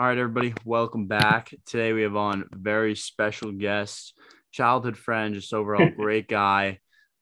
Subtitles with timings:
[0.00, 1.52] All right, everybody, welcome back.
[1.66, 4.14] Today we have on very special guest,
[4.50, 6.78] childhood friend, just overall great guy.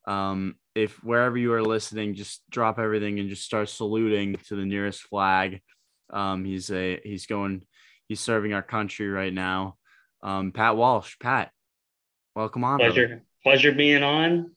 [0.07, 4.65] Um, if wherever you are listening, just drop everything and just start saluting to the
[4.65, 5.61] nearest flag.
[6.11, 7.65] Um, he's a he's going,
[8.07, 9.75] he's serving our country right now.
[10.23, 11.51] Um, Pat Walsh, Pat,
[12.37, 12.79] welcome on.
[12.79, 13.23] Pleasure, brother.
[13.43, 14.53] pleasure being on.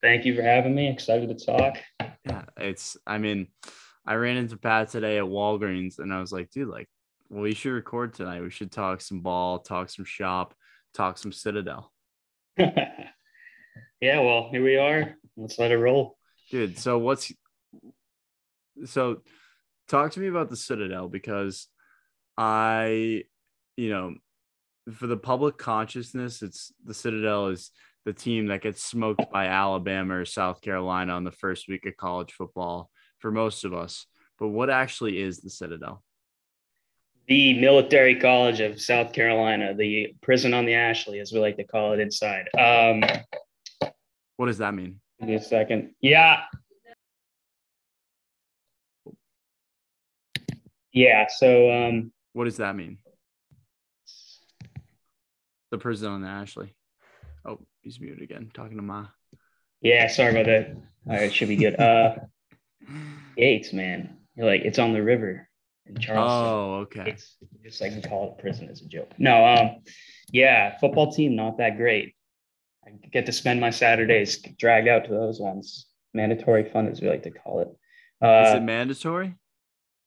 [0.00, 0.88] Thank you for having me.
[0.88, 1.78] Excited to talk.
[2.24, 2.96] Yeah, it's.
[3.04, 3.48] I mean,
[4.06, 6.88] I ran into Pat today at Walgreens, and I was like, dude, like
[7.34, 8.42] we should record tonight.
[8.42, 10.54] We should talk some ball, talk some shop,
[10.94, 11.92] talk some Citadel.
[12.58, 13.08] yeah,
[14.00, 15.16] well, here we are.
[15.36, 16.16] Let's let it roll.
[16.50, 17.32] Dude, so what's
[18.84, 19.22] so
[19.88, 21.66] talk to me about the Citadel because
[22.36, 23.24] I,
[23.76, 24.14] you know,
[24.92, 27.70] for the public consciousness, it's the Citadel is
[28.04, 31.96] the team that gets smoked by Alabama or South Carolina on the first week of
[31.96, 34.06] college football for most of us.
[34.38, 36.04] But what actually is the Citadel?
[37.26, 41.64] The military college of South Carolina, the prison on the Ashley, as we like to
[41.64, 42.48] call it inside.
[42.58, 43.02] Um,
[44.36, 45.00] what does that mean?
[45.20, 45.94] Give me a second.
[46.00, 46.42] Yeah.
[50.92, 51.26] Yeah.
[51.34, 52.98] So, um, what does that mean?
[55.70, 56.74] The prison on the Ashley.
[57.44, 58.50] Oh, he's muted again.
[58.52, 59.06] Talking to Ma.
[59.80, 60.08] Yeah.
[60.08, 60.76] Sorry about that.
[61.08, 61.32] All right.
[61.32, 61.78] Should be good.
[61.80, 62.16] Uh,
[63.36, 64.18] Gates, man.
[64.36, 65.48] You're like, it's on the river
[65.86, 66.46] in Charleston.
[66.46, 67.10] Oh, okay.
[67.10, 69.12] It's just like we call it prison as a joke.
[69.18, 69.82] No, um,
[70.30, 72.14] yeah, football team not that great.
[72.86, 75.86] I get to spend my Saturdays dragged out to those ones.
[76.12, 77.68] Mandatory fun, as we like to call it.
[78.24, 79.34] Uh, Is it mandatory?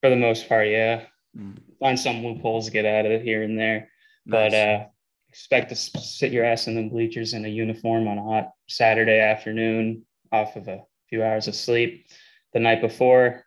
[0.01, 1.03] For the most part, yeah.
[1.37, 1.57] Mm.
[1.79, 3.89] Find some loopholes to get out of it here and there,
[4.25, 4.51] nice.
[4.51, 4.85] but uh,
[5.29, 9.19] expect to sit your ass in the bleachers in a uniform on a hot Saturday
[9.19, 12.07] afternoon, off of a few hours of sleep
[12.53, 13.46] the night before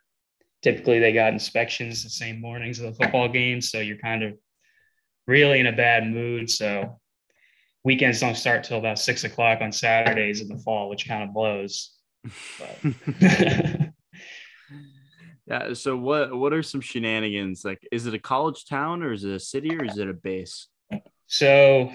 [0.61, 3.71] typically they got inspections the same mornings of the football games.
[3.71, 4.33] So you're kind of
[5.27, 6.49] really in a bad mood.
[6.49, 6.99] So
[7.83, 11.33] weekends don't start till about six o'clock on Saturdays in the fall, which kind of
[11.33, 11.91] blows.
[15.47, 15.73] yeah.
[15.73, 17.65] So what what are some shenanigans?
[17.65, 20.13] Like, is it a college town or is it a city or is it a
[20.13, 20.67] base?
[21.27, 21.91] So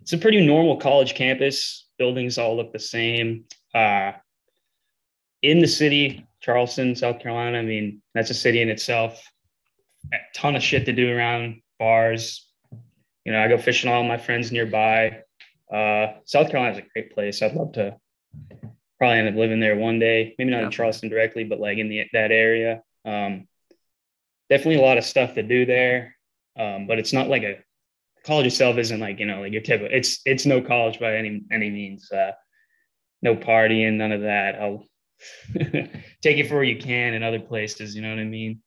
[0.00, 1.88] it's a pretty normal college campus.
[1.98, 3.44] Buildings all look the same.
[3.74, 4.12] Uh,
[5.42, 7.58] in the city, Charleston, South Carolina.
[7.58, 9.22] I mean, that's a city in itself.
[10.12, 12.48] A ton of shit to do around bars.
[13.24, 15.22] You know, I go fishing all my friends nearby.
[15.72, 17.40] Uh, South Carolina is a great place.
[17.40, 17.96] I'd love to
[18.98, 20.34] probably end up living there one day.
[20.38, 20.64] Maybe not yeah.
[20.66, 22.82] in Charleston directly, but like in the that area.
[23.04, 23.46] Um,
[24.50, 26.16] definitely a lot of stuff to do there.
[26.58, 27.58] Um, but it's not like a
[28.24, 29.96] college itself isn't like you know like your typical.
[29.96, 32.10] It's it's no college by any any means.
[32.10, 32.32] Uh,
[33.22, 34.56] no partying, none of that.
[34.56, 34.84] I'll
[36.22, 37.94] take it for where you can in other places.
[37.94, 38.60] You know what I mean?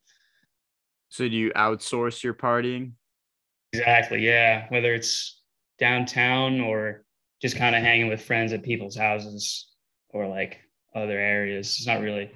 [1.09, 2.93] So do you outsource your partying?
[3.73, 4.25] Exactly.
[4.25, 4.65] Yeah.
[4.69, 5.41] Whether it's
[5.79, 7.05] downtown or
[7.41, 9.67] just kind of hanging with friends at people's houses
[10.09, 10.59] or like
[10.95, 11.75] other areas.
[11.77, 12.31] It's not really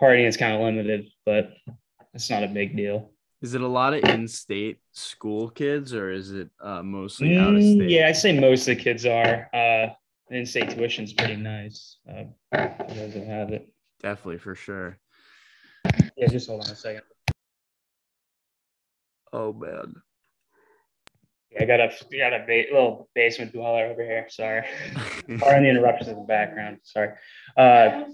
[0.00, 1.54] partying is kind of limited, but
[2.14, 3.10] it's not a big deal.
[3.42, 7.60] Is it a lot of in-state school kids, or is it uh, mostly out of
[7.60, 7.90] mm, state?
[7.90, 9.48] Yeah, I'd say most of the kids are.
[9.52, 9.88] Uh,
[10.30, 11.98] in-state tuition is pretty nice.
[12.08, 13.68] Uh, for those that have it.
[14.02, 14.98] Definitely, for sure.
[16.16, 17.02] Yeah, just hold on a second.
[19.32, 19.94] Oh man.
[21.50, 24.26] Yeah, I got a got a ba- little basement dweller over here.
[24.28, 24.64] Sorry.
[25.38, 26.78] Pardon the interruptions in the background.
[26.82, 27.10] Sorry.
[27.56, 28.04] Uh,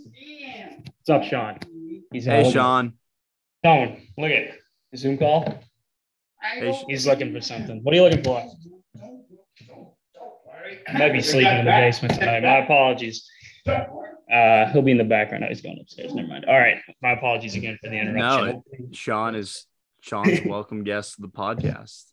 [0.97, 1.59] what's up, Sean?
[2.12, 2.94] He's hey, Sean.
[3.65, 4.59] Sean, look at
[4.97, 5.62] Zoom call.
[6.43, 7.81] Hey, He's looking for something.
[7.83, 8.44] What are you looking for?
[10.94, 12.43] Might be sleeping in the basement tonight.
[12.43, 13.28] My apologies.
[13.66, 15.44] Uh, he'll be in the background.
[15.48, 16.15] he's going upstairs.
[16.15, 16.47] Never mind.
[16.47, 16.78] All right.
[17.03, 18.62] My apologies again for the interruption.
[18.72, 19.66] No, Sean is
[20.00, 22.04] Sean's welcome guest to the podcast.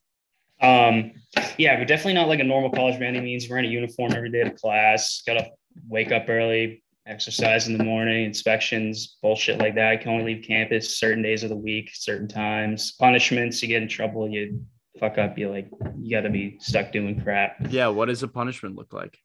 [0.61, 1.13] Um,
[1.57, 3.47] yeah, we're definitely not like a normal college by any means.
[3.49, 5.21] We're in a uniform every day to class.
[5.25, 5.49] Got to
[5.87, 9.91] wake up early, exercise in the morning, inspections, bullshit like that.
[9.91, 12.91] I can only leave campus certain days of the week, certain times.
[12.99, 14.61] Punishments, you get in trouble, you
[14.99, 17.57] fuck up, you like you got to be stuck doing crap.
[17.69, 17.87] Yeah.
[17.87, 19.17] What does a punishment look like?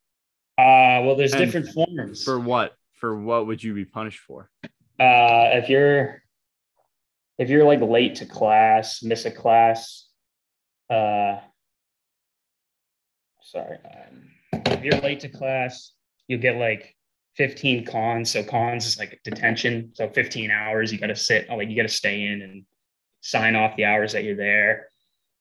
[0.56, 2.23] Uh, well, there's and different forms.
[2.25, 2.76] For what?
[2.94, 4.50] For what would you be punished for?
[5.00, 6.23] Uh, if you're
[7.38, 10.09] if you're like late to class, miss a class,
[10.88, 11.38] uh,
[13.43, 15.93] sorry, um, if you're late to class,
[16.29, 16.94] you'll get like
[17.37, 18.31] 15 cons.
[18.31, 19.91] So cons is like detention.
[19.94, 22.65] So 15 hours, you got to sit, oh, like you got to stay in and
[23.21, 24.88] sign off the hours that you're there.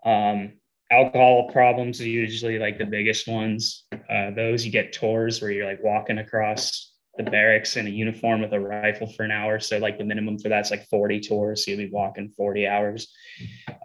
[0.06, 0.54] Um,
[0.92, 3.86] alcohol problems are usually like the biggest ones.
[4.10, 8.42] Uh, those you get tours where you're like walking across the barracks in a uniform
[8.42, 9.60] with a rifle for an hour.
[9.60, 11.66] So like the minimum for that's like 40 tours.
[11.66, 13.12] So you'll be walking 40 hours.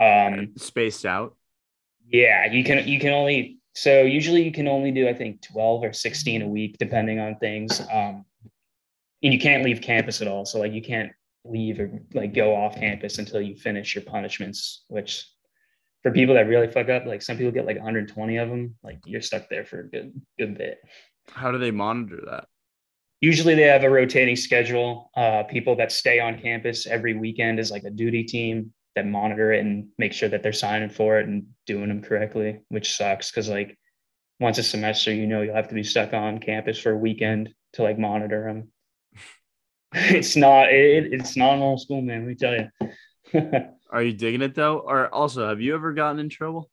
[0.00, 1.36] Um, Spaced out.
[2.06, 5.84] yeah, you can you can only so usually you can only do I think 12
[5.84, 7.80] or 16 a week depending on things.
[7.92, 8.24] Um,
[9.22, 10.44] and you can't leave campus at all.
[10.46, 11.12] So like you can't
[11.44, 15.26] leave or like go off campus until you finish your punishments, which
[16.02, 18.98] for people that really fuck up, like some people get like 120 of them, like
[19.04, 20.78] you're stuck there for a good good bit.
[21.30, 22.46] How do they monitor that?
[23.20, 25.10] Usually they have a rotating schedule.
[25.16, 29.52] Uh, people that stay on campus every weekend is like a duty team that monitor
[29.52, 33.30] it and make sure that they're signing for it and doing them correctly, which sucks
[33.30, 33.76] because like
[34.40, 37.50] once a semester, you know, you'll have to be stuck on campus for a weekend
[37.72, 38.70] to like monitor them.
[39.92, 42.20] it's not it, it's not an old school, man.
[42.20, 43.62] Let me tell you.
[43.90, 44.78] Are you digging it though?
[44.78, 46.70] Or also, have you ever gotten in trouble?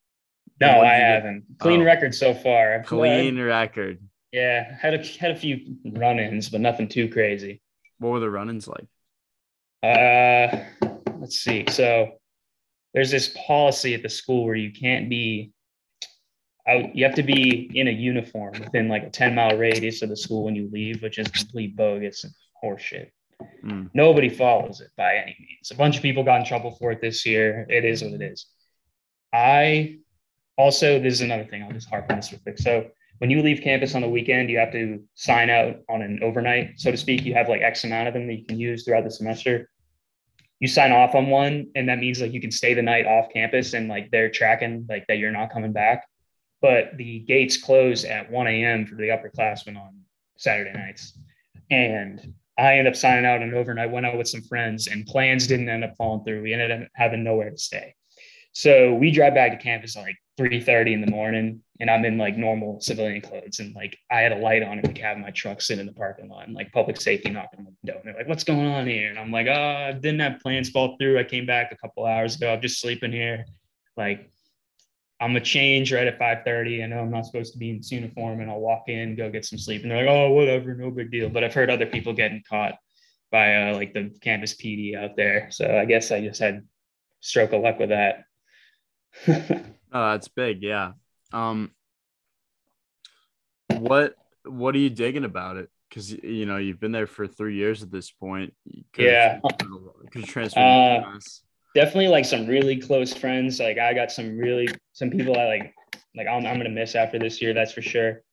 [0.62, 1.44] no, I haven't.
[1.60, 1.86] Clean Oh.
[1.86, 2.82] record so far.
[2.86, 4.00] Clean record.
[4.32, 7.62] Yeah, had a had a few run-ins, but nothing too crazy.
[8.00, 8.86] What were the run-ins like?
[9.84, 10.64] Uh,
[11.20, 11.66] let's see.
[11.70, 12.12] So
[12.94, 15.52] there's this policy at the school where you can't be
[16.68, 16.96] out.
[16.96, 20.18] You have to be in a uniform within like a 10 mile radius of the
[20.18, 22.34] school when you leave, which is complete bogus and
[22.64, 23.12] horseshit.
[23.64, 23.90] Mm.
[23.94, 25.72] Nobody follows it by any means.
[25.72, 27.66] A bunch of people got in trouble for it this year.
[27.70, 28.48] It is what it is.
[29.34, 29.98] I
[30.58, 31.64] also, this is another thing.
[31.64, 32.58] I'll just harp on this real quick.
[32.58, 32.88] So
[33.18, 36.80] when you leave campus on the weekend, you have to sign out on an overnight,
[36.80, 37.24] so to speak.
[37.24, 39.70] You have like X amount of them that you can use throughout the semester.
[40.60, 43.32] You sign off on one, and that means like you can stay the night off
[43.34, 46.08] campus and like they're tracking like that you're not coming back.
[46.62, 48.86] But the gates close at 1 a.m.
[48.86, 50.02] for the upperclassmen on
[50.38, 51.18] Saturday nights.
[51.70, 55.48] And I ended up signing out an overnight, went out with some friends, and plans
[55.48, 56.42] didn't end up falling through.
[56.42, 57.96] We ended up having nowhere to stay.
[58.54, 62.38] So we drive back to campus like 3:30 in the morning, and I'm in like
[62.38, 65.32] normal civilian clothes, and like I had a light on in the cab of my
[65.32, 68.00] truck sitting in the parking lot, and like public safety knocking on the door.
[68.00, 70.96] And they're like, "What's going on here?" And I'm like, "Oh, didn't have plans fall
[70.98, 71.20] through.
[71.20, 72.54] I came back a couple hours ago.
[72.54, 73.46] I'm just sleeping here.
[73.98, 74.30] Like,
[75.20, 76.84] I'm gonna change right at 5:30.
[76.84, 79.30] I know I'm not supposed to be in this uniform, and I'll walk in, go
[79.30, 81.86] get some sleep." And they're like, "Oh, whatever, no big deal." But I've heard other
[81.86, 82.76] people getting caught
[83.32, 85.48] by uh, like the campus PD out there.
[85.52, 86.68] So I guess I just had
[87.22, 88.24] stroke of luck with that.
[89.96, 90.62] Oh, that's big.
[90.62, 90.92] Yeah.
[91.32, 91.72] Um,
[93.70, 95.70] what what are you digging about it?
[95.88, 98.54] Because you know you've been there for three years at this point.
[98.98, 99.40] Yeah.
[100.12, 100.60] Could transfer.
[100.60, 101.18] Uh,
[101.76, 103.62] definitely like some really close friends.
[103.62, 105.76] Like I got some really some people I like
[106.16, 107.54] like I'm, I'm gonna miss after this year.
[107.54, 108.24] That's for sure.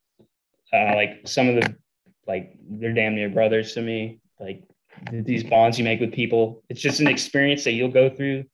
[0.71, 1.75] Uh, like some of the
[2.25, 4.21] like they're damn near brothers to me.
[4.39, 4.63] Like
[5.11, 6.63] these bonds you make with people.
[6.69, 8.45] It's just an experience that you'll go through.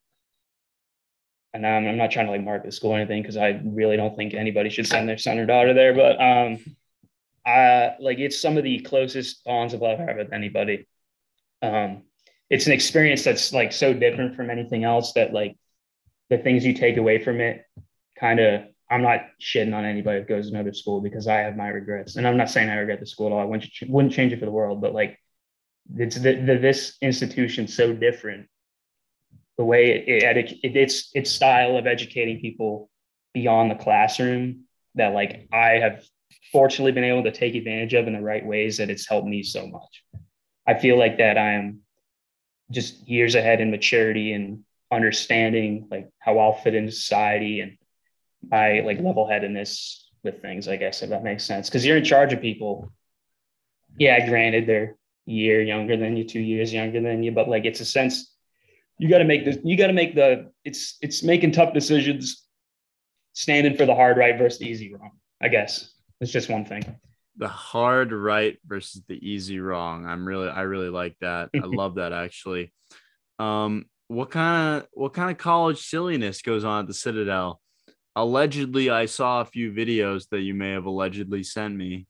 [1.53, 3.95] And I'm, I'm not trying to like mark the school or anything because I really
[3.95, 5.94] don't think anybody should send their son or daughter there.
[5.94, 6.57] But um,
[7.45, 10.88] I like it's some of the closest bonds of love I have with anybody.
[11.62, 12.03] Um,
[12.50, 15.57] it's an experience that's like so different from anything else that like
[16.31, 17.65] the things you take away from it
[18.19, 21.56] kind of i'm not shitting on anybody that goes to another school because i have
[21.56, 22.16] my regrets.
[22.16, 23.39] And i'm not saying i regret the school at all.
[23.39, 25.18] I wouldn't, wouldn't change it for the world but like
[25.95, 28.48] it's the, the this institution so different.
[29.57, 32.89] The way it, it, it its its style of educating people
[33.33, 34.65] beyond the classroom
[34.95, 36.04] that like i have
[36.51, 39.44] fortunately been able to take advantage of in the right ways that it's helped me
[39.44, 40.04] so much.
[40.68, 41.81] I feel like that i am
[42.72, 47.77] just years ahead in maturity and understanding like how I'll fit into society and
[48.41, 51.69] my like level headedness with things, I guess, if that makes sense.
[51.69, 52.91] Cause you're in charge of people.
[53.98, 54.96] Yeah, granted, they're
[55.27, 58.36] a year younger than you, two years younger than you, but like it's a sense
[58.98, 62.46] you gotta make this, you gotta make the it's it's making tough decisions,
[63.34, 65.91] standing for the hard right versus the easy wrong, I guess.
[66.19, 66.84] It's just one thing.
[67.38, 70.05] the hard right versus the easy wrong.
[70.05, 71.50] I'm really I really like that.
[71.55, 72.74] I love that actually.
[73.39, 77.62] Um what kind of what kind of college silliness goes on at the Citadel?
[78.16, 82.08] Allegedly, I saw a few videos that you may have allegedly sent me,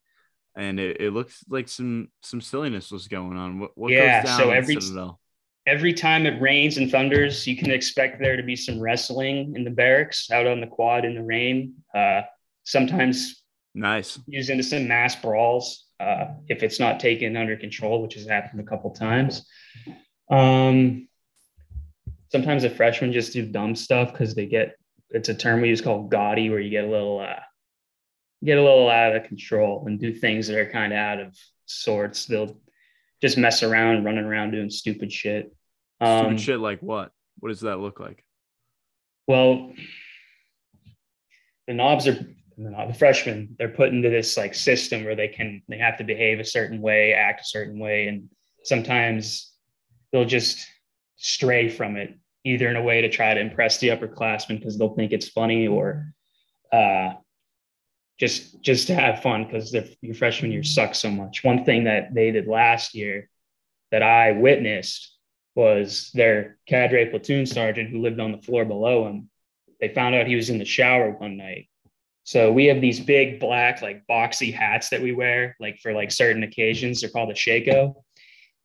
[0.56, 3.60] and it, it looks like some some silliness was going on.
[3.60, 5.20] What, what Yeah, goes down so every- Citadel?
[5.68, 9.64] every time it rains and thunders, you can expect there to be some wrestling in
[9.64, 11.76] the barracks out on the quad in the rain.
[11.94, 12.22] Uh,
[12.64, 13.44] sometimes
[13.76, 14.18] Nice.
[14.26, 18.62] used into some mass brawls uh, if it's not taken under control, which has happened
[18.62, 19.46] a couple times.
[20.32, 21.08] Um,
[22.32, 24.76] sometimes the freshmen just do dumb stuff because they get
[25.12, 27.40] it's a term we use called gaudy, where you get a little uh,
[28.44, 31.36] get a little out of control and do things that are kind of out of
[31.66, 32.26] sorts.
[32.26, 32.60] They'll
[33.22, 35.54] just mess around, running around doing stupid shit.
[36.00, 37.12] Um, Stupid shit like what?
[37.40, 38.24] What does that look like?
[39.28, 39.74] Well,
[41.68, 42.14] the knobs are
[42.58, 43.56] the, knob, the freshmen.
[43.58, 46.82] They're put into this like system where they can they have to behave a certain
[46.82, 48.30] way, act a certain way, and
[48.64, 49.52] sometimes
[50.12, 50.66] they'll just
[51.18, 54.96] stray from it either in a way to try to impress the upperclassmen because they'll
[54.96, 56.14] think it's funny or
[56.72, 57.14] uh,
[58.20, 61.44] just just to have fun because your freshman year sucks so much.
[61.44, 63.30] One thing that they did last year
[63.92, 65.16] that I witnessed
[65.56, 69.30] was their cadre platoon sergeant who lived on the floor below him.
[69.80, 71.70] They found out he was in the shower one night.
[72.24, 76.12] So we have these big black, like boxy hats that we wear, like for like
[76.12, 77.02] certain occasions.
[77.02, 78.04] They're called a shako.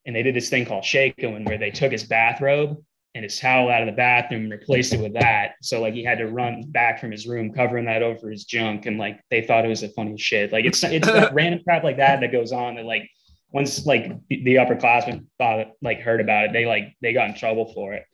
[0.05, 2.77] And they did this thing called shakoing where they took his bathrobe
[3.15, 5.53] and his towel out of the bathroom and replaced it with that.
[5.63, 8.87] So like he had to run back from his room, covering that over his junk,
[8.87, 10.53] and like they thought it was a funny shit.
[10.53, 13.09] Like it's it's random crap like that that goes on that like
[13.53, 17.73] once like the upperclassmen thought like heard about it, they like they got in trouble
[17.73, 18.05] for it.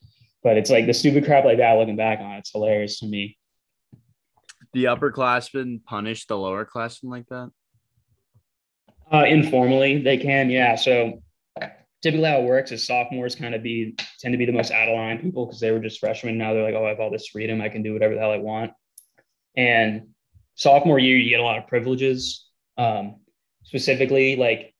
[0.42, 1.78] But it's like the stupid crap like that.
[1.78, 3.38] Looking back on it, it's hilarious to me.
[4.72, 7.50] The upperclassmen punish the lower classmen like that.
[9.12, 10.76] Uh, informally, they can, yeah.
[10.76, 11.20] So
[12.02, 14.88] typically how it works is sophomores kind of be tend to be the most out
[14.88, 16.38] of line people because they were just freshmen.
[16.38, 17.60] Now they're like, oh, I have all this freedom.
[17.60, 18.72] I can do whatever the hell I want.
[19.56, 20.08] And
[20.54, 22.46] sophomore year, you get a lot of privileges.
[22.78, 23.16] Um,
[23.64, 24.74] specifically, like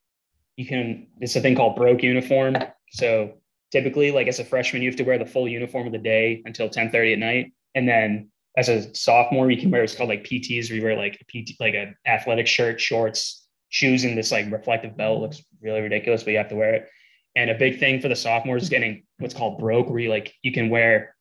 [0.56, 2.56] you can, it's a thing called broke uniform.
[2.92, 3.34] So
[3.70, 6.42] typically, like as a freshman, you have to wear the full uniform of the day
[6.44, 7.52] until 10 30 at night.
[7.74, 10.96] And then as a sophomore, you can wear it's called like PTs, where you wear
[10.96, 15.20] like a PT, like an athletic shirt, shorts, shoes, and this like reflective belt.
[15.20, 16.88] Looks really ridiculous, but you have to wear it.
[17.36, 20.34] And a big thing for the sophomores is getting what's called broke, where you like
[20.42, 21.14] you can wear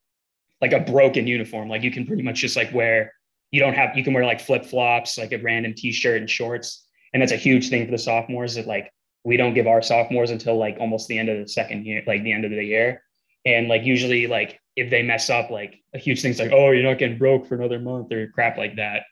[0.62, 1.70] like a broken uniform.
[1.70, 3.14] Like you can pretty much just like wear,
[3.52, 6.30] you don't have, you can wear like flip flops, like a random t shirt and
[6.30, 6.86] shorts.
[7.14, 8.92] And that's a huge thing for the sophomores that like
[9.24, 12.24] we don't give our sophomores until like almost the end of the second year, like
[12.24, 13.04] the end of the year.
[13.46, 16.84] And like usually, like if they mess up, like a huge thing's like, oh, you're
[16.84, 19.04] not getting broke for another month or crap like that.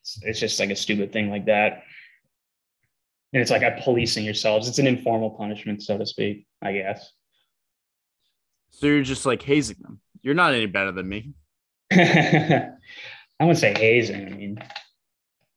[0.00, 1.84] It's, it's just like a stupid thing like that
[3.34, 4.68] and it's like a policing yourselves.
[4.68, 7.10] It's an informal punishment, so to speak, I guess.
[8.70, 10.00] So you're just like hazing them.
[10.22, 11.32] You're not any better than me.
[11.92, 12.70] I
[13.40, 14.26] wouldn't say hazing.
[14.26, 14.58] I mean,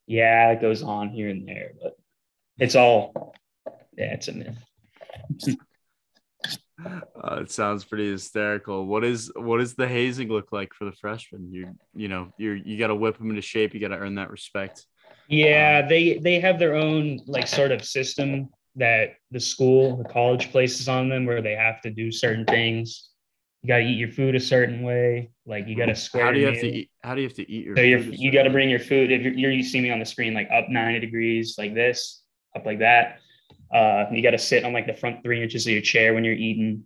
[0.08, 1.94] yeah, it goes on here and there, but
[2.58, 3.36] it's all,
[3.96, 4.58] yeah, it's a myth.
[6.86, 8.86] Uh, it sounds pretty hysterical.
[8.86, 11.52] What is what does the hazing look like for the freshmen?
[11.52, 13.74] You you know you you got to whip them into shape.
[13.74, 14.86] You got to earn that respect.
[15.28, 20.08] Yeah, um, they they have their own like sort of system that the school, the
[20.08, 23.10] college places on them where they have to do certain things.
[23.64, 25.32] You got to eat your food a certain way.
[25.46, 26.26] Like you got to square.
[26.26, 26.90] How do you have to eat?
[27.04, 27.76] How do you have to eat your?
[27.76, 29.12] So you you got to bring your food.
[29.12, 32.22] If you're, you're you see me on the screen like up ninety degrees like this,
[32.56, 33.20] up like that.
[33.74, 36.24] Uh, you got to sit on like the front three inches of your chair when
[36.24, 36.84] you're eating.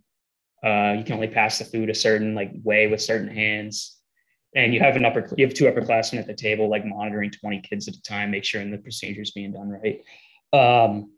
[0.64, 4.01] Uh, you can only pass the food a certain like way with certain hands
[4.54, 7.60] and you have an upper you have two upperclassmen at the table like monitoring 20
[7.62, 10.02] kids at a time make sure the procedure is being done right.
[10.52, 11.12] Um,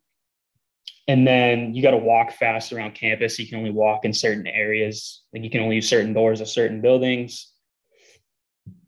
[1.06, 3.38] and then you got to walk fast around campus.
[3.38, 5.22] You can only walk in certain areas.
[5.32, 7.50] Like you can only use certain doors of certain buildings.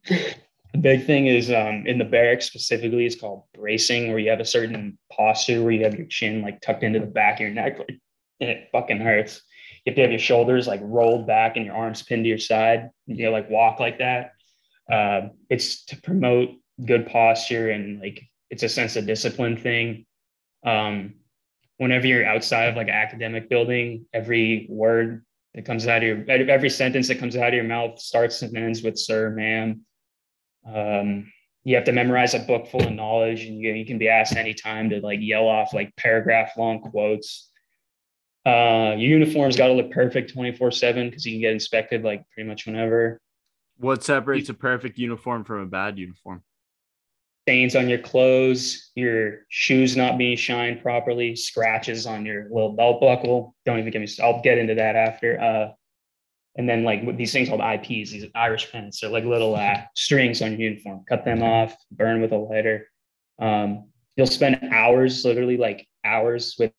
[0.09, 4.41] The big thing is um, in the barracks specifically is called bracing where you have
[4.41, 7.51] a certain posture where you have your chin like tucked into the back of your
[7.51, 7.99] neck like,
[8.41, 9.43] and it fucking hurts.
[9.85, 12.39] You have to have your shoulders like rolled back and your arms pinned to your
[12.39, 12.91] side.
[13.07, 14.33] You know like walk like that
[14.91, 16.51] uh, it's to promote
[16.85, 20.07] good posture and like it's a sense of discipline thing.
[20.65, 21.15] Um,
[21.79, 25.25] whenever you're outside of like academic building, every word
[25.55, 28.57] that comes out of your every sentence that comes out of your mouth starts and
[28.57, 29.81] ends with sir, ma'am.
[30.67, 31.33] Um,
[31.65, 34.37] you have to memorize a book full of knowledge, and you, you can be asked
[34.37, 37.51] anytime to like yell off like paragraph long quotes.
[38.45, 42.23] Uh, your uniform's got to look perfect 24 7 because you can get inspected like
[42.31, 43.21] pretty much whenever.
[43.79, 46.43] What separates a perfect uniform from a bad uniform?
[47.45, 53.01] Stains on your clothes, your shoes not being shined properly, scratches on your little belt
[53.01, 53.55] buckle.
[53.65, 54.09] Don't even get me.
[54.21, 55.41] I'll get into that after.
[55.41, 55.73] Uh,
[56.57, 60.43] and then like these things called IPs, these Irish pens, they're like little uh, strings
[60.43, 61.05] on your uniform.
[61.09, 62.89] Cut them off, burn with a lighter.
[63.39, 66.73] Um, you'll spend hours, literally like hours, with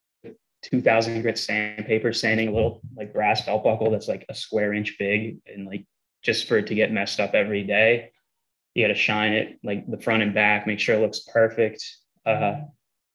[0.63, 4.95] 2,000 grit sandpaper sanding a little like brass belt buckle that's like a square inch
[4.97, 5.85] big and like
[6.21, 8.11] just for it to get messed up every day.
[8.73, 11.83] You got to shine it like the front and back, make sure it looks perfect.
[12.25, 12.61] Uh,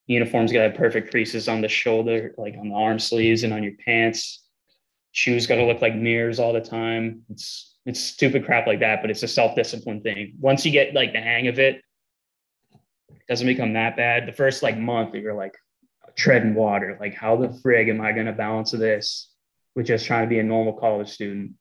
[0.07, 3.53] uniforms got to have perfect creases on the shoulder, like on the arm sleeves and
[3.53, 4.43] on your pants.
[5.11, 7.21] Shoes got to look like mirrors all the time.
[7.29, 10.33] It's it's stupid crap like that, but it's a self discipline thing.
[10.39, 11.81] Once you get like the hang of it,
[13.11, 14.27] it doesn't become that bad.
[14.27, 15.53] The first like month, you're like
[16.15, 16.97] treading water.
[16.99, 19.29] Like, how the frig am I going to balance this
[19.75, 21.51] with just trying to be a normal college student?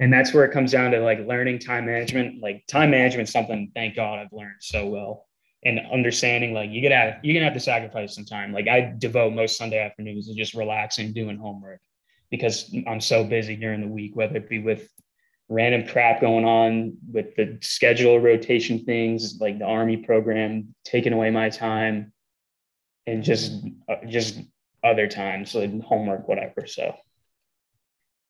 [0.00, 3.70] And that's where it comes down to like learning time management like time management something
[3.74, 5.26] thank god i've learned so well
[5.64, 9.32] and understanding like you gotta you're gonna have to sacrifice some time like i devote
[9.32, 11.80] most sunday afternoons to just relaxing doing homework
[12.30, 14.88] because i'm so busy during the week whether it be with
[15.48, 21.30] random crap going on with the schedule rotation things, like the army program taking away
[21.30, 22.12] my time,
[23.06, 24.40] and just uh, just
[24.84, 26.66] other times like homework, whatever.
[26.66, 26.94] So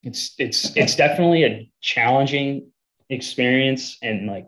[0.02, 2.70] it's it's it's definitely a challenging
[3.08, 4.46] experience, and like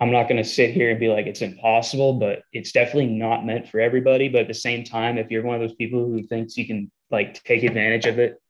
[0.00, 3.46] I'm not going to sit here and be like it's impossible, but it's definitely not
[3.46, 4.28] meant for everybody.
[4.28, 6.90] But at the same time, if you're one of those people who thinks you can
[7.10, 8.40] like take advantage of it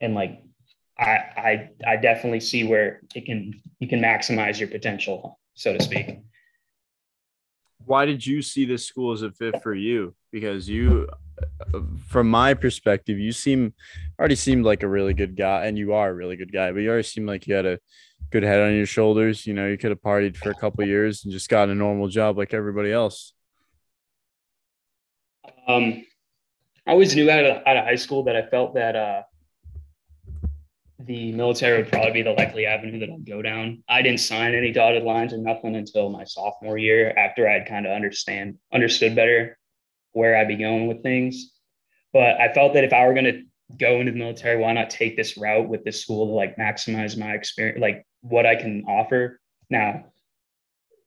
[0.00, 0.42] and like
[0.98, 5.82] I I I definitely see where it can you can maximize your potential, so to
[5.82, 6.18] speak.
[7.86, 10.14] Why did you see this school as a fit for you?
[10.30, 11.08] Because you,
[12.08, 13.74] from my perspective, you seem
[14.18, 16.72] already seemed like a really good guy, and you are a really good guy.
[16.72, 17.78] But you already seemed like you had a
[18.30, 19.46] good head on your shoulders.
[19.46, 22.08] You know, you could have partied for a couple years and just got a normal
[22.08, 23.34] job like everybody else.
[25.68, 26.04] Um,
[26.86, 29.22] I always knew out of, out of high school that I felt that uh,
[31.04, 33.82] the military would probably be the likely avenue that I'd go down.
[33.88, 37.86] I didn't sign any dotted lines or nothing until my sophomore year after I'd kind
[37.86, 39.58] of understand understood better
[40.12, 41.52] where I'd be going with things.
[42.12, 43.42] But I felt that if I were going to
[43.78, 47.18] go into the military, why not take this route with this school to like maximize
[47.18, 49.40] my experience, like what I can offer.
[49.70, 50.04] Now,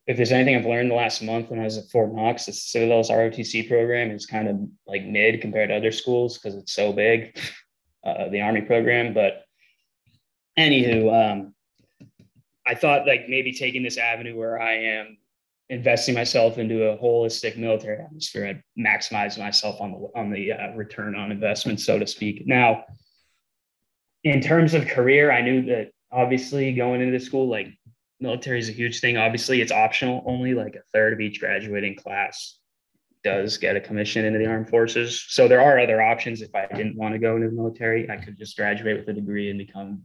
[0.06, 2.52] if there's anything I've learned the last month when I was at Fort Knox, the
[2.52, 6.92] Citadel's ROTC program is kind of like mid compared to other schools because it's so
[6.92, 7.38] big,
[8.04, 9.14] uh, the Army program.
[9.14, 9.45] But
[10.58, 11.54] anywho, um,
[12.66, 15.18] I thought like maybe taking this avenue where I am
[15.68, 20.74] investing myself into a holistic military atmosphere, I'd maximize myself on the on the uh,
[20.74, 22.46] return on investment, so to speak.
[22.46, 22.84] Now,
[24.24, 27.68] in terms of career, I knew that obviously going into school, like
[28.20, 29.16] military is a huge thing.
[29.16, 30.22] Obviously, it's optional.
[30.26, 32.58] Only like a third of each graduating class
[33.24, 35.24] does get a commission into the armed forces.
[35.28, 36.42] So there are other options.
[36.42, 39.12] If I didn't want to go into the military, I could just graduate with a
[39.12, 40.02] degree and become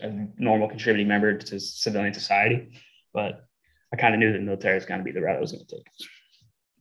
[0.00, 2.72] a normal contributing member to civilian society.
[3.12, 3.44] But
[3.92, 5.52] I kind of knew that the military was going to be the route I was
[5.52, 5.86] going to take.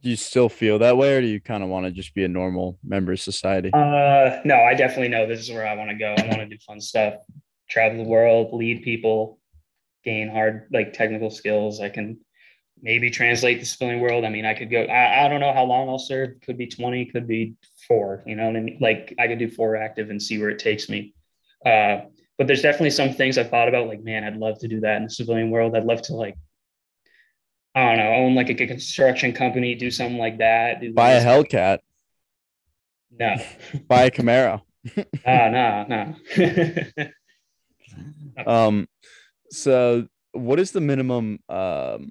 [0.03, 2.23] Do you still feel that way, or do you kind of want to just be
[2.23, 3.71] a normal member of society?
[3.73, 6.13] Uh, no, I definitely know this is where I want to go.
[6.17, 7.15] I want to do fun stuff,
[7.67, 9.39] travel the world, lead people,
[10.03, 11.81] gain hard like technical skills.
[11.81, 12.19] I can
[12.79, 14.23] maybe translate the civilian world.
[14.23, 14.81] I mean, I could go.
[14.81, 16.39] I, I don't know how long I'll serve.
[16.41, 17.05] Could be twenty.
[17.05, 17.55] Could be
[17.87, 18.21] four.
[18.27, 18.77] You know what I mean?
[18.79, 21.15] Like I could do four active and see where it takes me.
[21.65, 22.01] Uh,
[22.37, 23.87] but there's definitely some things I thought about.
[23.87, 25.75] Like, man, I'd love to do that in the civilian world.
[25.75, 26.35] I'd love to like
[27.77, 30.81] I don't know, own like a construction company, do something like that.
[30.95, 31.77] Buy a Hellcat.
[33.11, 33.35] No.
[33.87, 34.61] Buy a Camaro.
[35.25, 35.85] Ah, no,
[38.37, 38.45] no.
[38.47, 38.87] um,
[39.51, 42.09] so what is the minimum um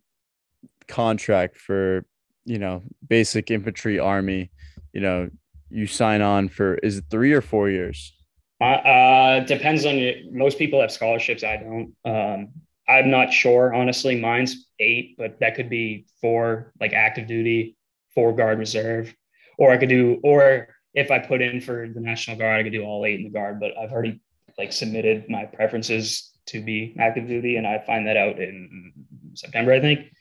[0.86, 2.04] contract for
[2.44, 4.50] you know basic infantry army?
[4.92, 5.30] You know,
[5.70, 8.12] you sign on for is it three or four years?
[8.60, 10.30] Uh, depends on you.
[10.32, 11.44] Most people have scholarships.
[11.44, 11.94] I don't.
[12.04, 12.48] Um,
[12.88, 14.18] I'm not sure, honestly.
[14.18, 17.76] Mine's eight, but that could be four, like active duty,
[18.14, 19.14] four guard reserve,
[19.58, 22.72] or I could do, or if I put in for the National Guard, I could
[22.72, 23.60] do all eight in the guard.
[23.60, 24.20] But I've already
[24.56, 28.92] like submitted my preferences to be active duty, and I find that out in
[29.34, 30.12] September, I think.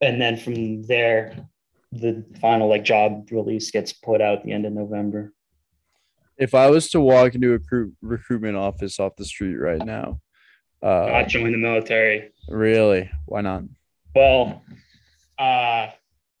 [0.00, 1.36] And then from there,
[1.92, 5.34] the final like job release gets put out the end of November.
[6.40, 10.20] If I was to walk into a recruit, recruitment office off the street right now,
[10.82, 12.32] uh, not join the military.
[12.48, 13.10] Really?
[13.26, 13.64] Why not?
[14.16, 14.62] Well,
[15.38, 15.88] uh,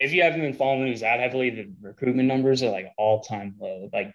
[0.00, 3.20] if you haven't been following the news that heavily, the recruitment numbers are like all
[3.20, 4.14] time low, like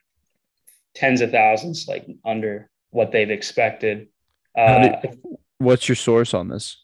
[0.95, 4.08] tens of thousands, like under what they've expected.
[4.58, 4.98] Uh,
[5.60, 6.84] what's your source on this?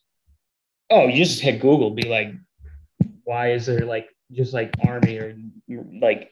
[0.91, 2.33] Oh, you just hit Google, be like,
[3.23, 5.35] why is there like just like army or
[5.99, 6.30] like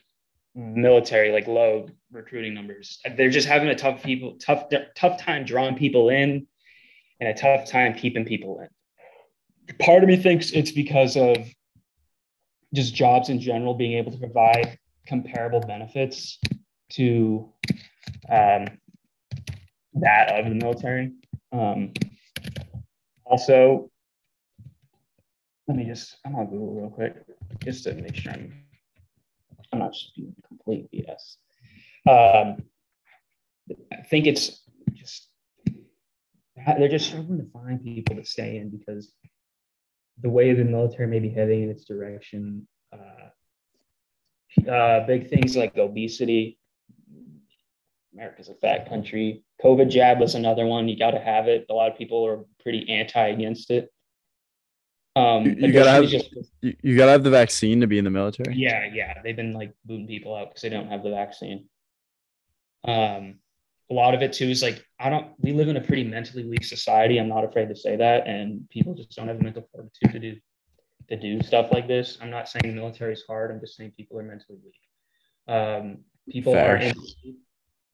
[0.54, 3.00] military like low recruiting numbers?
[3.16, 4.64] They're just having a tough people tough
[4.96, 6.46] tough time drawing people in
[7.20, 9.76] and a tough time keeping people in.
[9.78, 11.36] Part of me thinks it's because of
[12.74, 16.38] just jobs in general being able to provide comparable benefits
[16.90, 17.52] to
[18.28, 18.66] um,
[19.94, 21.12] that of the military.
[21.52, 21.92] Um,
[23.24, 23.90] also,
[25.66, 27.14] let me just, I'm on Google real quick
[27.64, 28.64] just to make sure I'm,
[29.72, 31.36] I'm not just being complete BS.
[32.08, 32.62] Um,
[33.92, 34.62] I think it's
[34.94, 35.28] just
[36.66, 39.12] they're just struggling to find people to stay in because
[40.22, 43.30] the way the military may be heading in its direction, uh,
[44.70, 46.58] uh, big things like obesity.
[48.12, 49.44] America's a fat country.
[49.62, 50.88] COVID jab was another one.
[50.88, 51.66] You got to have it.
[51.70, 53.90] A lot of people are pretty anti against it.
[55.16, 58.10] Um, you, gotta have just, you, you, gotta have the vaccine to be in the
[58.10, 58.54] military.
[58.54, 59.20] Yeah, yeah.
[59.22, 61.68] They've been like booting people out because they don't have the vaccine.
[62.84, 63.36] Um,
[63.90, 65.32] a lot of it too is like I don't.
[65.40, 67.18] We live in a pretty mentally weak society.
[67.18, 70.18] I'm not afraid to say that, and people just don't have the mental fortitude to
[70.20, 70.36] do
[71.08, 72.16] to do stuff like this.
[72.20, 73.50] I'm not saying the military is hard.
[73.50, 75.54] I'm just saying people are mentally weak.
[75.54, 75.98] Um,
[76.30, 76.76] people Fair.
[76.76, 76.76] are.
[76.76, 76.94] In,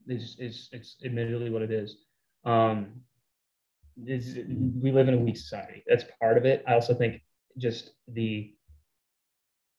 [0.08, 1.96] it's, it's it's admittedly what it is.
[2.44, 3.00] Um,
[3.96, 5.82] we live in a weak society.
[5.86, 6.64] That's part of it.
[6.68, 7.22] I also think
[7.58, 8.52] just the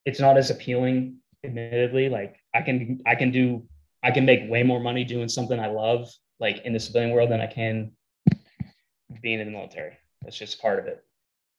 [0.06, 3.64] it's not as appealing admittedly like i can i can do
[4.04, 7.30] i can make way more money doing something i love like in the civilian world
[7.30, 7.92] than i can
[9.22, 9.98] being in the military.
[10.22, 11.04] That's just part of it.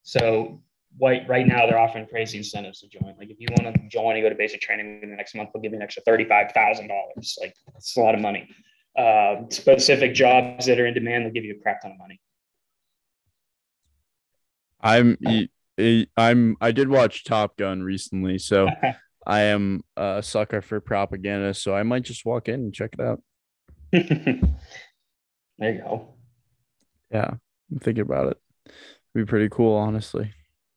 [0.02, 0.62] So
[1.00, 3.14] right, right now they're offering crazy incentives to join.
[3.18, 5.50] Like if you want to join and go to basic training in the next month
[5.52, 6.88] they'll give you an extra $35000
[7.40, 8.48] like it's a lot of money.
[8.98, 12.20] Uh, specific jobs that are in demand they'll give you a crap ton of money
[14.80, 15.16] i'm
[16.16, 18.68] I'm I did watch Top Gun recently, so
[19.26, 21.54] I am a sucker for propaganda.
[21.54, 23.22] So I might just walk in and check it out.
[23.92, 24.12] there
[25.60, 26.14] you go.
[27.12, 27.30] Yeah,
[27.70, 28.38] I'm thinking about it.
[28.66, 30.34] It'd be pretty cool, honestly.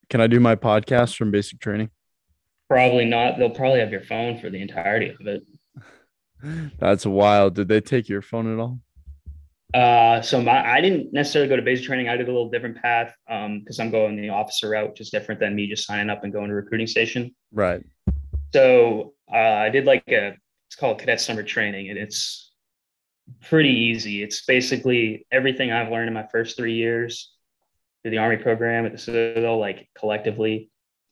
[0.09, 1.89] Can I do my podcast from basic training?
[2.69, 3.37] Probably not.
[3.37, 5.43] They'll probably have your phone for the entirety of it.
[6.79, 7.55] That's wild.
[7.55, 8.79] Did they take your phone at all?
[9.73, 12.09] Uh, so my, I didn't necessarily go to basic training.
[12.09, 15.01] I did a little different path um because um, I'm going the officer route, which
[15.01, 17.33] is different than me just signing up and going to recruiting station.
[17.51, 17.83] Right.
[18.53, 20.35] So uh, I did like a,
[20.67, 22.51] it's called cadet summer training, and it's
[23.41, 24.23] pretty easy.
[24.23, 27.33] It's basically everything I've learned in my first three years
[28.01, 30.69] through the Army program at the Citadel, like collectively.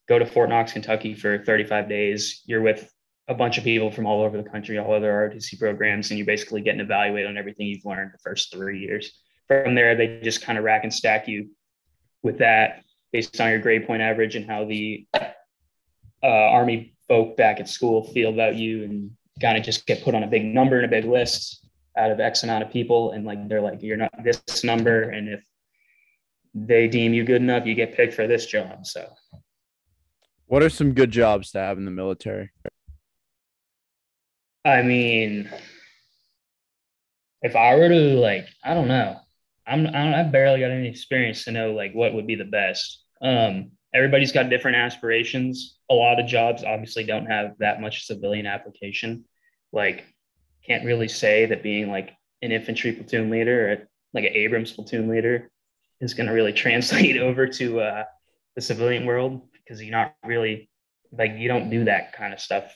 [0.08, 2.42] Go to Fort Knox, Kentucky for 35 days.
[2.46, 2.92] You're with
[3.30, 6.26] a bunch of people from all over the country, all other ROTC programs, and you're
[6.26, 9.22] basically getting evaluated on everything you've learned the first three years.
[9.48, 11.52] From there, they just kind of rack and stack you
[12.24, 17.60] with that based on your grade point average and how the uh, Army folk back
[17.60, 20.76] at school feel about you, and kind of just get put on a big number
[20.78, 23.12] and a big list out of X amount of people.
[23.12, 25.44] And like they're like, you're not this number, and if
[26.56, 28.88] they deem you good enough, you get picked for this job.
[28.88, 29.08] So,
[30.48, 32.50] what are some good jobs to have in the military?
[34.70, 35.50] I mean,
[37.42, 39.18] if I were to like, I don't know.
[39.68, 42.46] I'm I, don't, I barely got any experience to know like what would be the
[42.46, 43.04] best.
[43.22, 45.78] Um, everybody's got different aspirations.
[45.90, 49.26] A lot of jobs obviously don't have that much civilian application.
[49.72, 50.06] Like,
[50.66, 55.08] can't really say that being like an infantry platoon leader or like an Abrams platoon
[55.08, 55.50] leader
[56.00, 58.04] is going to really translate over to uh,
[58.56, 60.70] the civilian world because you're not really
[61.12, 62.76] like you don't do that kind of stuff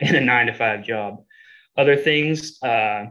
[0.00, 1.24] in a nine to five job.
[1.76, 3.06] Other things, uh,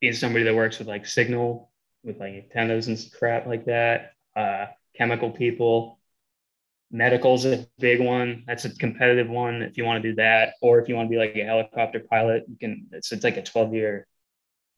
[0.00, 1.70] being somebody that works with like signal,
[2.04, 5.98] with like antennas and crap like that, uh, chemical people,
[6.90, 8.44] medical's a big one.
[8.46, 11.10] That's a competitive one if you want to do that, or if you want to
[11.10, 12.86] be like a helicopter pilot, you can.
[12.92, 14.06] It's it's like a twelve year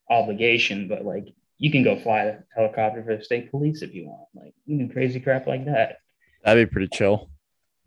[0.09, 4.07] obligation, but like you can go fly a helicopter for the state police if you
[4.07, 4.27] want.
[4.33, 5.97] Like you can do crazy crap like that.
[6.43, 7.29] That'd be pretty chill.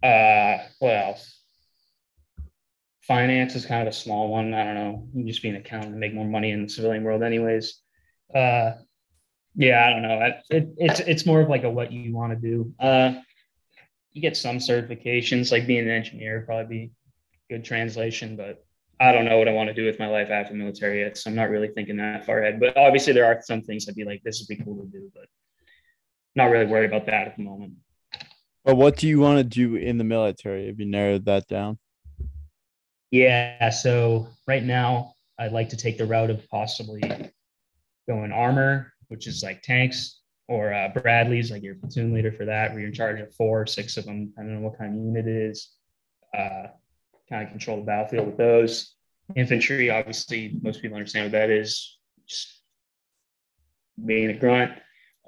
[0.03, 1.36] Uh, what else?
[3.07, 4.53] Finance is kind of a small one.
[4.55, 5.09] I don't know.
[5.14, 7.81] You just be an accountant and make more money in the civilian world, anyways.
[8.35, 8.73] Uh,
[9.55, 10.33] yeah, I don't know.
[10.51, 12.75] It, it's it's more of like a what you want to do.
[12.79, 13.14] Uh,
[14.12, 16.92] you get some certifications, like being an engineer, probably be
[17.51, 18.64] good translation, but
[18.99, 21.16] I don't know what I want to do with my life after military yet.
[21.16, 22.59] So I'm not really thinking that far ahead.
[22.59, 25.11] But obviously, there are some things I'd be like, this would be cool to do,
[25.14, 25.27] but
[26.35, 27.75] not really worried about that at the moment.
[28.64, 30.66] But what do you want to do in the military?
[30.66, 31.79] Have you narrowed that down?
[33.11, 33.71] Yeah.
[33.71, 37.03] So right now, I'd like to take the route of possibly
[38.09, 42.71] going armor, which is like tanks, or uh, Bradley's, like your platoon leader for that,
[42.71, 44.33] where you're in charge of four, or six of them.
[44.38, 45.71] I don't know what kind of unit it is.
[46.37, 46.69] Uh,
[47.29, 48.95] kind of control the battlefield with those.
[49.35, 51.99] Infantry, obviously, most people understand what that is.
[52.29, 52.62] Just
[54.05, 54.73] being a grunt.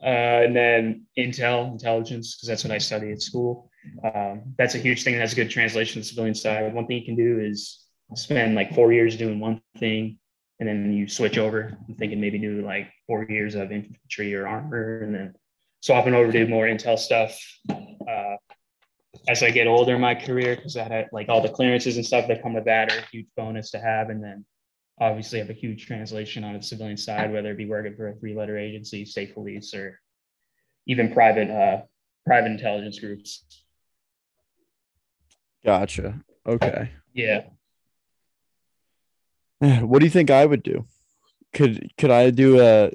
[0.01, 0.07] Uh,
[0.47, 3.71] and then intel, intelligence, because that's what I study at school.
[4.03, 5.19] Um, that's a huge thing.
[5.19, 6.73] That's a good translation to the civilian side.
[6.75, 10.19] One thing you can do is spend like four years doing one thing,
[10.61, 11.77] and then you switch over.
[11.89, 15.35] I'm thinking maybe do like four years of infantry or armor, and then
[15.81, 17.41] swapping over to more intel stuff.
[17.71, 18.37] Uh,
[19.29, 22.07] as I get older in my career, because I had like all the clearances and
[22.07, 24.11] stuff that come with that are a huge bonus to have.
[24.11, 24.45] And then
[25.01, 28.15] obviously have a huge translation on the civilian side, whether it be working for a
[28.17, 30.01] three letter agency, state police, or
[30.87, 31.83] even private uh,
[32.27, 33.45] private intelligence groups.
[35.65, 36.21] Gotcha.
[36.47, 36.91] Okay.
[37.13, 37.45] Yeah.
[39.81, 40.87] What do you think I would do?
[41.53, 42.93] Could could I do a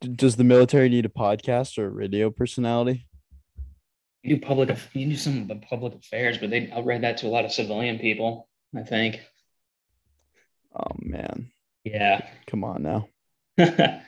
[0.00, 3.06] does the military need a podcast or a radio personality?
[4.22, 7.26] You do public you do some of the public affairs, but they read that to
[7.26, 9.20] a lot of civilian people, I think.
[10.74, 11.50] Oh man.
[11.84, 12.26] Yeah.
[12.46, 13.08] Come on now.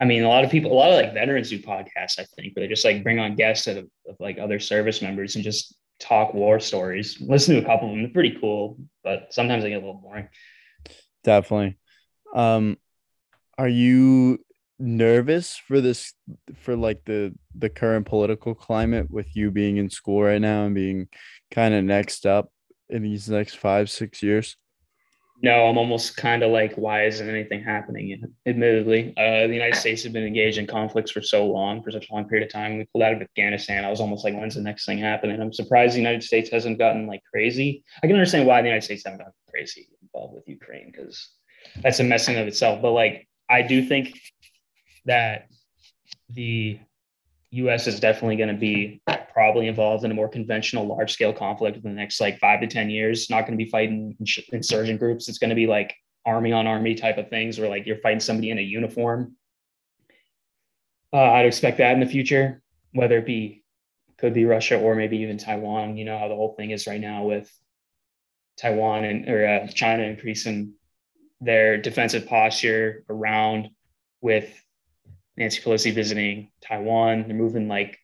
[0.00, 2.54] I mean, a lot of people, a lot of like veterans do podcasts, I think,
[2.54, 5.74] but they just like bring on guests of, of like other service members and just
[6.00, 7.20] talk war stories.
[7.20, 8.02] Listen to a couple of them.
[8.02, 10.28] They're pretty cool, but sometimes they get a little boring.
[11.22, 11.78] Definitely.
[12.34, 12.76] Um,
[13.56, 14.38] are you
[14.78, 16.14] nervous for this
[16.56, 20.74] for like the the current political climate with you being in school right now and
[20.74, 21.08] being
[21.50, 22.50] kind of next up
[22.88, 24.56] in these next five six years
[25.42, 28.22] no, I'm almost kind of like, why isn't anything happening?
[28.46, 32.08] Admittedly, uh, the United States has been engaged in conflicts for so long, for such
[32.08, 32.78] a long period of time.
[32.78, 33.84] We pulled out of Afghanistan.
[33.84, 35.40] I was almost like, when's the next thing happening?
[35.40, 37.84] I'm surprised the United States hasn't gotten like crazy.
[38.02, 41.30] I can understand why the United States haven't gotten crazy involved with Ukraine because
[41.82, 42.80] that's a mess in of itself.
[42.80, 44.18] But like, I do think
[45.04, 45.48] that
[46.30, 46.78] the
[47.54, 47.86] U.S.
[47.86, 49.00] is definitely going to be
[49.32, 52.66] probably involved in a more conventional large scale conflict in the next like five to
[52.66, 53.30] 10 years.
[53.30, 54.16] Not going to be fighting
[54.52, 55.28] insurgent groups.
[55.28, 55.94] It's going to be like
[56.26, 59.36] army on army type of things where like you're fighting somebody in a uniform.
[61.12, 62.60] Uh, I'd expect that in the future,
[62.92, 63.62] whether it be
[64.18, 65.96] could be Russia or maybe even Taiwan.
[65.96, 67.50] You know how the whole thing is right now with
[68.56, 70.74] Taiwan and or uh, China increasing
[71.40, 73.68] their defensive posture around
[74.20, 74.48] with
[75.36, 77.24] Nancy Pelosi visiting Taiwan.
[77.26, 77.98] They're moving like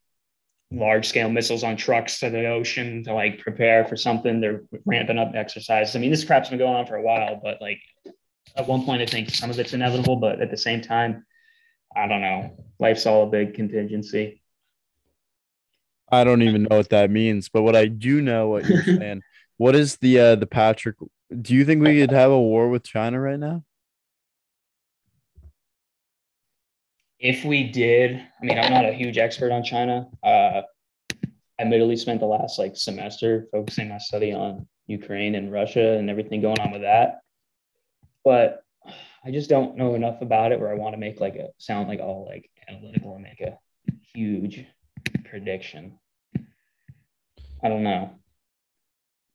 [0.72, 4.40] large scale missiles on trucks to the ocean to like prepare for something.
[4.40, 5.96] They're ramping up exercises.
[5.96, 7.80] I mean, this crap's been going on for a while, but like
[8.56, 11.24] at one point, I think some of it's inevitable, but at the same time,
[11.94, 12.64] I don't know.
[12.78, 14.42] Life's all a big contingency.
[16.10, 19.22] I don't even know what that means, but what I do know what you're saying.
[19.56, 20.96] what is the uh the Patrick?
[21.40, 23.62] Do you think we could have a war with China right now?
[27.20, 30.08] If we did, I mean, I'm not a huge expert on China.
[30.24, 30.62] Uh,
[31.12, 36.08] I admittedly spent the last like semester focusing my study on Ukraine and Russia and
[36.08, 37.20] everything going on with that.
[38.24, 38.62] But
[39.22, 41.88] I just don't know enough about it where I want to make like a sound
[41.88, 43.58] like all like analytical and make a
[44.14, 44.64] huge
[45.24, 45.98] prediction.
[47.62, 48.12] I don't know.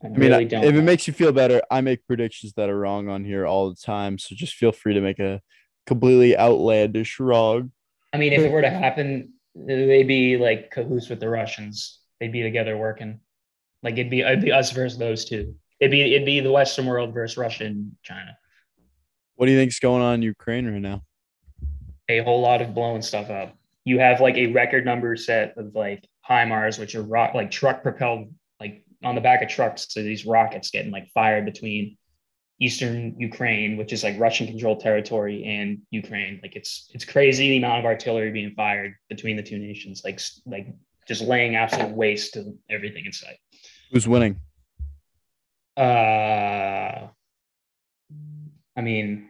[0.04, 0.64] I, I mean, really if know.
[0.64, 3.76] it makes you feel better, I make predictions that are wrong on here all the
[3.76, 4.18] time.
[4.18, 5.40] So just feel free to make a
[5.86, 7.72] completely outlandish wrong.
[8.14, 12.00] I mean, if it were to happen, they'd be like cahoots with the Russians.
[12.20, 13.20] They'd be together working.
[13.84, 15.56] Like it'd be it'd be us versus those two.
[15.80, 18.38] It'd be it'd be the Western world versus Russia and China.
[19.36, 21.04] What do you think's going on in Ukraine right now?
[22.08, 23.58] A whole lot of blowing stuff up.
[23.84, 27.84] You have like a record number set of like HIMARS, which are rock like truck
[27.84, 29.88] propelled, like on the back of trucks.
[29.90, 31.98] So these rockets getting like fired between
[32.60, 36.40] eastern Ukraine, which is like Russian controlled territory, and Ukraine.
[36.42, 40.02] Like it's it's crazy the amount of artillery being fired between the two nations.
[40.04, 40.68] Like like
[41.08, 43.38] just laying absolute waste to everything in sight.
[43.92, 44.40] Who's winning?
[45.78, 47.08] Uh,
[48.78, 49.30] I mean,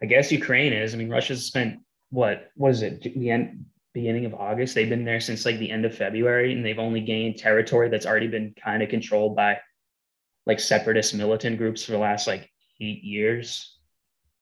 [0.00, 0.94] I guess Ukraine is.
[0.94, 3.02] I mean, Russia's spent what what is it?
[3.02, 4.74] The end beginning of August.
[4.74, 8.06] They've been there since like the end of February, and they've only gained territory that's
[8.06, 9.58] already been kind of controlled by
[10.46, 12.50] like separatist militant groups for the last like
[12.80, 13.76] eight years.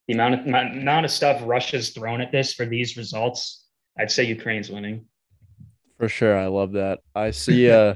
[0.09, 3.67] The amount of amount of stuff Russia's thrown at this for these results,
[3.99, 5.07] I'd say Ukraine's winning.
[5.99, 7.01] For sure, I love that.
[7.15, 7.95] I see uh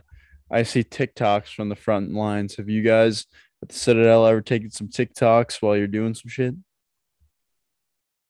[0.51, 2.57] I see TikToks from the front lines.
[2.57, 3.27] Have you guys
[3.63, 6.55] at the Citadel ever taken some TikToks while you're doing some shit?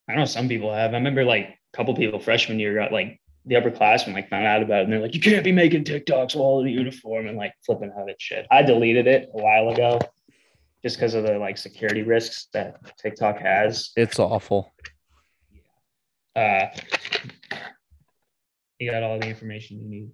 [0.09, 0.93] I know some people have.
[0.93, 4.63] I remember like a couple people freshman year got like the upperclassmen like found out
[4.63, 7.37] about it and they're like, you can't be making TikToks while in the uniform and
[7.37, 8.47] like flipping out at shit.
[8.51, 9.99] I deleted it a while ago
[10.83, 13.91] just because of the like security risks that TikTok has.
[13.97, 14.73] It's awful.
[16.35, 16.67] Uh,
[18.79, 20.11] you got all the information you need.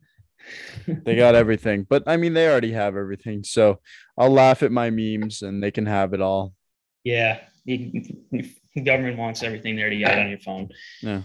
[1.05, 3.45] they got everything, but I mean, they already have everything.
[3.45, 3.81] So
[4.17, 6.55] I'll laugh at my memes and they can have it all.
[7.05, 7.41] Yeah.
[7.67, 10.69] The government wants everything there to get on your phone.
[11.03, 11.23] Yeah.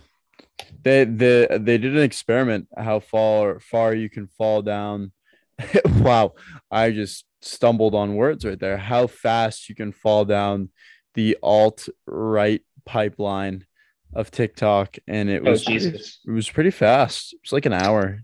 [0.84, 5.12] They they they did an experiment how far far you can fall down.
[6.00, 6.34] wow,
[6.72, 8.78] I just stumbled on words right there.
[8.78, 10.70] How fast you can fall down
[11.14, 13.66] the alt right pipeline
[14.14, 17.36] of TikTok, and it oh, was oh, pretty, it was pretty fast.
[17.44, 18.24] It's like an hour.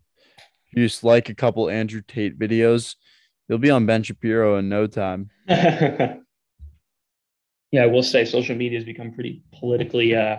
[0.74, 2.96] You just like a couple Andrew Tate videos,
[3.48, 5.30] you'll be on Ben Shapiro in no time.
[5.48, 6.18] yeah,
[7.82, 10.38] I will say social media has become pretty politically uh,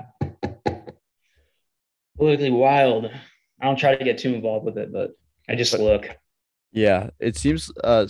[2.17, 3.07] politically wild.
[3.61, 5.13] I don't try to get too involved with it, but
[5.49, 6.09] I just look.
[6.73, 7.71] Yeah, it seems.
[7.83, 8.07] Uh,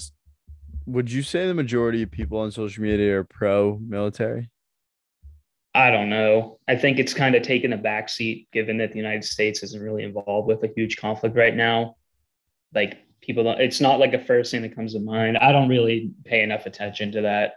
[0.86, 4.50] would you say the majority of people on social media are pro military?
[5.74, 6.58] I don't know.
[6.68, 10.04] I think it's kind of taken a backseat given that the United States isn't really
[10.04, 11.96] involved with a huge conflict right now.
[12.74, 15.38] Like people don't, it's not like a first thing that comes to mind.
[15.38, 17.54] I don't really pay enough attention to that.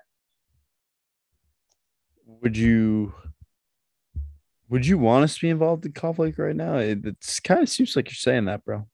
[2.26, 3.14] Would you
[4.70, 6.78] Would you want us to be involved in conflict right now?
[6.78, 8.88] It it's kind of seems like you're saying that, bro.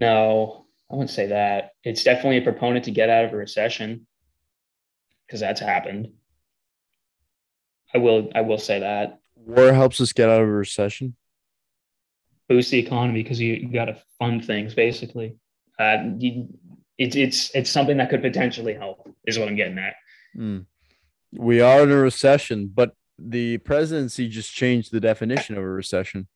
[0.00, 1.72] No, I wouldn't say that.
[1.84, 4.06] It's definitely a proponent to get out of a recession
[5.26, 6.12] because that's happened.
[7.94, 9.18] I will I will say that.
[9.34, 11.16] War helps us get out of a recession.
[12.48, 15.36] Boost the economy because you, you got to fund things basically.
[15.78, 16.48] Uh, you,
[16.96, 19.08] it's it's it's something that could potentially help.
[19.26, 19.94] Is what I'm getting at.
[20.36, 20.66] Mm.
[21.32, 26.28] We are in a recession, but the presidency just changed the definition of a recession.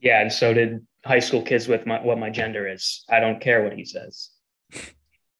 [0.00, 3.04] Yeah, and so did high school kids with my what my gender is.
[3.10, 4.30] I don't care what he says.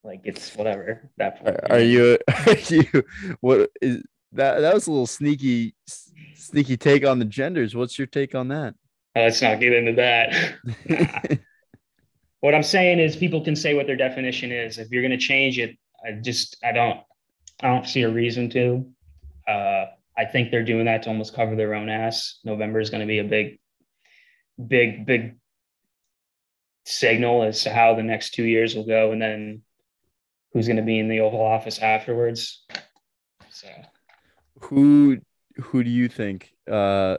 [0.03, 1.11] Like it's whatever.
[1.18, 1.57] That point.
[1.57, 3.05] Are, are you are you
[3.40, 5.74] what is that that was a little sneaky
[6.35, 7.74] sneaky take on the genders.
[7.74, 8.74] What's your take on that?
[9.16, 11.38] Uh, let's not get into that.
[12.40, 14.79] what I'm saying is people can say what their definition is.
[14.79, 17.01] If you're going to change it, I just I don't
[17.61, 18.87] I don't see a reason to.
[19.46, 19.87] Uh,
[20.19, 22.41] I think they're doing that to almost cover their own ass.
[22.45, 23.61] November is going to be a big,
[24.67, 25.37] big, big
[26.85, 29.63] signal as to how the next two years will go, and then
[30.53, 32.65] who's going to be in the Oval Office afterwards.
[33.51, 33.69] So,
[34.63, 35.19] who
[35.57, 36.53] who do you think?
[36.69, 37.19] Uh,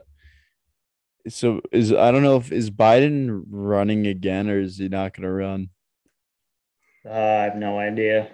[1.28, 5.24] so is I don't know if is Biden running again or is he not going
[5.24, 5.70] to run?
[7.04, 8.28] Uh, I have no idea.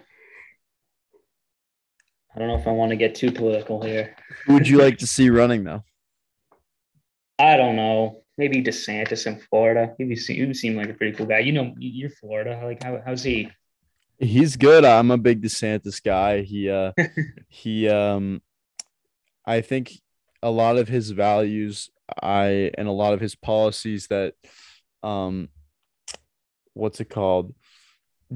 [2.37, 4.15] I don't know if I want to get too political here.
[4.45, 5.83] Who would you like to see running though?
[7.39, 8.25] I don't know.
[8.37, 9.95] Maybe DeSantis in Florida.
[9.97, 11.39] He would seem, he seem like a pretty cool guy.
[11.39, 12.61] You know, you're Florida.
[12.63, 13.51] Like, how, how's he?
[14.19, 14.85] He's good.
[14.85, 16.43] I'm a big DeSantis guy.
[16.43, 16.93] He, uh,
[17.49, 18.43] he, um,
[19.47, 19.93] I think
[20.43, 21.89] a lot of his values,
[22.23, 24.35] I, and a lot of his policies that,
[25.03, 25.49] um,
[26.75, 27.55] what's it called,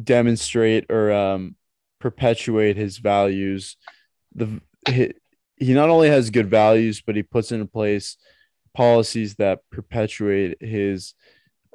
[0.02, 1.56] demonstrate or um
[2.00, 3.76] perpetuate his values.
[4.34, 5.12] The he,
[5.56, 8.16] he not only has good values, but he puts into place
[8.74, 11.14] policies that perpetuate his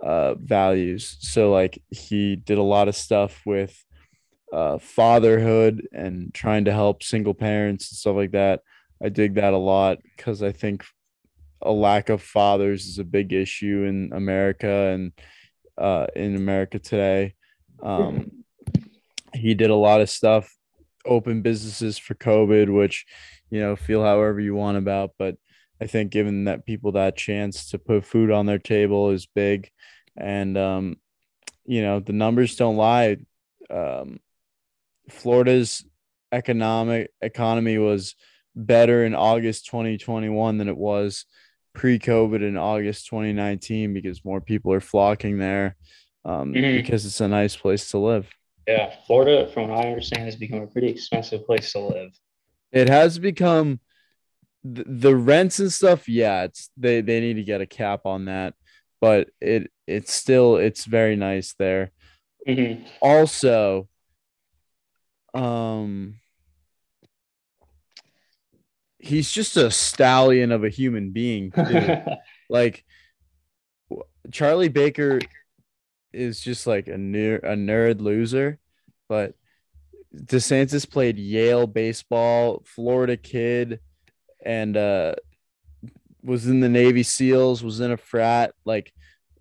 [0.03, 1.17] uh, values.
[1.19, 3.83] So like he did a lot of stuff with
[4.51, 8.61] uh, fatherhood and trying to help single parents and stuff like that.
[9.03, 10.83] I dig that a lot because I think
[11.61, 15.11] a lack of fathers is a big issue in America and
[15.77, 17.35] uh, in America today.
[17.83, 18.44] Um,
[19.36, 20.56] he did a lot of stuff,
[21.06, 23.06] open businesses for COVID, which,
[23.50, 25.12] you know, feel however you want about.
[25.17, 25.36] But
[25.82, 29.69] I think giving that people that chance to put food on their table is big.
[30.17, 30.98] And, um,
[31.65, 33.17] you know, the numbers don't lie.
[33.69, 34.19] Um,
[35.10, 35.84] Florida's
[36.32, 38.15] economic economy was
[38.56, 41.26] better in August 2021 than it was
[41.74, 45.76] pre-COVID in August 2019 because more people are flocking there
[46.24, 46.78] um, mm-hmm.
[46.78, 48.30] because it's a nice place to live.
[48.67, 52.12] Yeah, Florida, from what I understand, has become a pretty expensive place to live.
[52.71, 53.80] It has become
[54.63, 56.10] the, the rents and stuff.
[56.10, 58.56] Yeah, it's they they need to get a cap on that,
[58.99, 61.91] but it it's still it's very nice there.
[62.47, 62.84] Mm-hmm.
[63.01, 63.88] Also,
[65.36, 66.15] um,
[68.97, 71.54] he's just a stallion of a human being.
[72.49, 72.84] like
[74.32, 75.19] Charlie Baker
[76.15, 78.60] is just like a near a nerd loser,
[79.08, 79.36] but
[80.15, 83.80] DeSantis played Yale baseball, Florida kid,
[84.45, 85.15] and uh,
[86.23, 88.54] was in the Navy SEALs, was in a frat.
[88.63, 88.93] Like,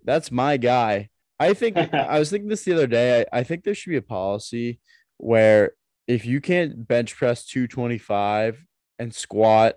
[0.03, 1.09] that's my guy.
[1.39, 3.25] I think I was thinking this the other day.
[3.31, 4.79] I, I think there should be a policy
[5.17, 5.73] where
[6.07, 8.63] if you can't bench press 225
[8.99, 9.75] and squat,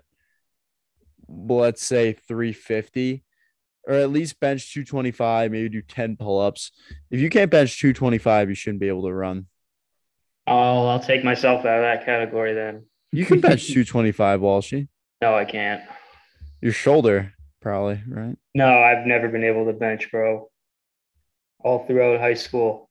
[1.27, 3.23] let's say 350,
[3.89, 6.71] or at least bench 225, maybe do 10 pull ups.
[7.09, 9.47] If you can't bench 225, you shouldn't be able to run.
[10.45, 12.85] Oh, I'll take myself out of that category then.
[13.11, 14.87] You can bench 225, Walshy.
[15.23, 15.81] No, I can't.
[16.61, 18.37] Your shoulder, probably, right?
[18.53, 20.51] No, I've never been able to bench, bro.
[21.61, 22.89] All throughout high school.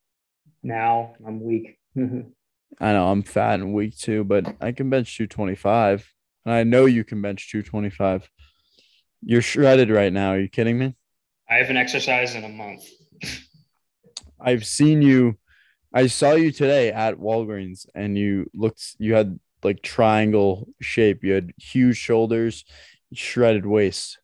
[0.65, 1.79] Now I'm weak.
[1.97, 6.13] I know I'm fat and weak too, but I can bench 225.
[6.45, 8.29] And I know you can bench 225.
[9.23, 10.31] You're shredded right now.
[10.31, 10.94] Are you kidding me?
[11.50, 12.83] I haven't exercised in a month.
[14.40, 15.38] I've seen you.
[15.92, 18.96] I saw you today at Walgreens, and you looked.
[18.98, 21.25] You had like triangle shape.
[21.25, 22.64] You had huge shoulders,
[23.12, 24.19] shredded waist.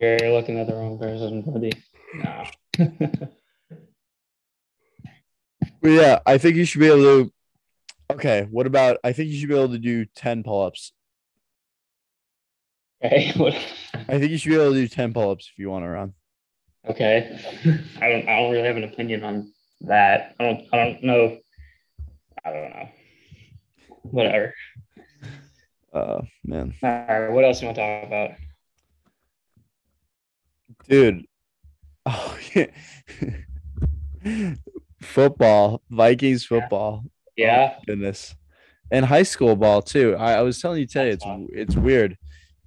[0.00, 1.72] You're looking at the wrong person, buddy.
[5.80, 7.32] Well, yeah, I think you should be able to.
[8.12, 8.98] Okay, what about?
[9.02, 10.92] I think you should be able to do ten pull-ups
[13.04, 13.32] Okay.
[13.94, 16.12] I think you should be able to do 10 pull-ups if you want to run.
[16.88, 17.38] Okay.
[18.00, 20.34] I don't I don't really have an opinion on that.
[20.40, 21.38] I don't I don't know.
[22.44, 22.88] I don't know.
[24.02, 24.54] Whatever.
[25.92, 26.74] Uh man.
[26.82, 27.28] All right.
[27.30, 28.30] What else do you want to talk about?
[30.88, 31.24] Dude.
[32.06, 32.66] Oh yeah.
[35.00, 37.04] football, Vikings football.
[37.36, 37.74] Yeah.
[37.78, 38.34] Oh, goodness.
[38.90, 40.16] And high school ball too.
[40.18, 41.48] I, I was telling you today, it's Awesome.
[41.52, 42.16] it's weird.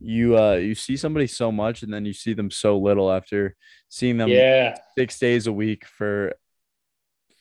[0.06, 3.56] You uh you see somebody so much and then you see them so little after
[3.90, 4.76] seeing them Yeah.
[4.98, 6.34] six days a week for,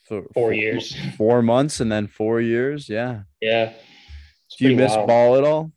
[0.07, 0.97] for Four years.
[1.19, 2.89] four months and then four years.
[2.89, 3.23] Yeah.
[3.41, 3.73] Yeah.
[4.47, 5.09] It's Do you miss wild.
[5.09, 5.73] ball at all?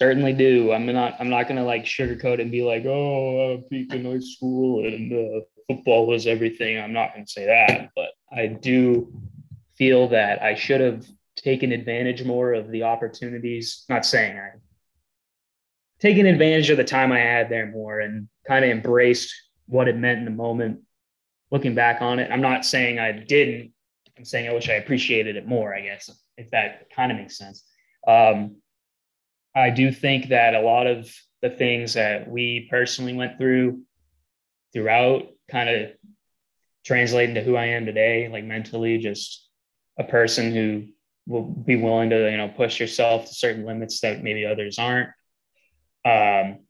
[0.00, 0.72] Certainly do.
[0.72, 1.14] I'm not.
[1.20, 5.10] I'm not gonna like sugarcoat and be like, "Oh, uh, peak in high school and
[5.10, 9.10] uh, football was everything." I'm not gonna say that, but I do
[9.78, 11.06] feel that I should have
[11.36, 13.84] taken advantage more of the opportunities.
[13.88, 14.50] Not saying I
[16.00, 19.34] taken advantage of the time I had there more and kind of embraced
[19.66, 20.80] what it meant in the moment.
[21.50, 23.72] Looking back on it, I'm not saying I didn't.
[24.18, 25.74] I'm saying I wish I appreciated it more.
[25.74, 27.64] I guess if that kind of makes sense.
[28.06, 28.56] Um,
[29.54, 31.10] I do think that a lot of
[31.42, 33.82] the things that we personally went through
[34.72, 35.90] throughout kind of
[36.84, 39.48] translate into who I am today, like mentally, just
[39.98, 40.86] a person who
[41.26, 45.10] will be willing to, you know, push yourself to certain limits that maybe others aren't.
[46.06, 46.60] Um,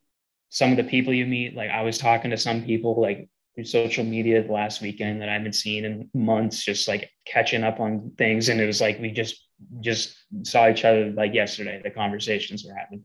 [0.48, 3.64] some of the people you meet, like I was talking to some people like through
[3.64, 7.80] social media the last weekend that I haven't seen in months, just like catching up
[7.80, 8.48] on things.
[8.48, 9.42] And it was like we just
[9.80, 13.04] just saw each other like yesterday, the conversations were happening.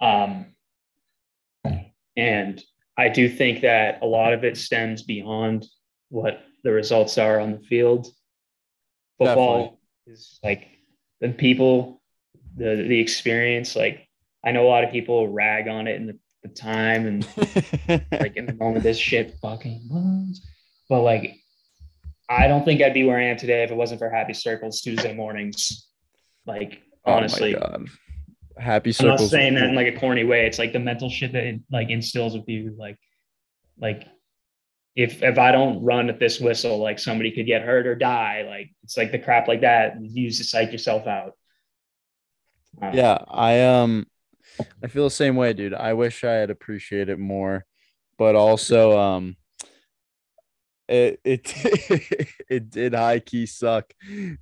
[0.00, 0.54] Um,
[2.16, 2.62] and
[2.96, 5.66] I do think that a lot of it stems beyond
[6.10, 8.06] what the results are on the field.
[9.18, 10.12] Football Definitely.
[10.12, 10.68] is like
[11.20, 12.02] the people,
[12.56, 13.76] the the experience.
[13.76, 14.08] Like
[14.44, 17.26] I know a lot of people rag on it in the, the time and
[18.12, 20.46] like in the moment this shit fucking was.
[20.88, 21.36] But like
[22.28, 24.80] I don't think I'd be where I am today if it wasn't for Happy Circles
[24.80, 25.88] Tuesday mornings.
[26.46, 27.88] Like honestly, oh my God.
[28.56, 29.20] Happy circles.
[29.20, 30.46] I'm not saying that in like a corny way.
[30.46, 32.74] It's like the mental shit that it like instills with you.
[32.78, 32.98] Like,
[33.78, 34.06] like
[34.94, 38.44] if if I don't run at this whistle, like somebody could get hurt or die.
[38.48, 41.32] Like it's like the crap like that you use to psych yourself out.
[42.80, 44.06] Uh, Yeah, I um
[44.82, 45.74] I feel the same way, dude.
[45.74, 47.64] I wish I had appreciated it more,
[48.18, 49.36] but also um
[50.88, 51.52] it it
[52.50, 53.92] it did high key suck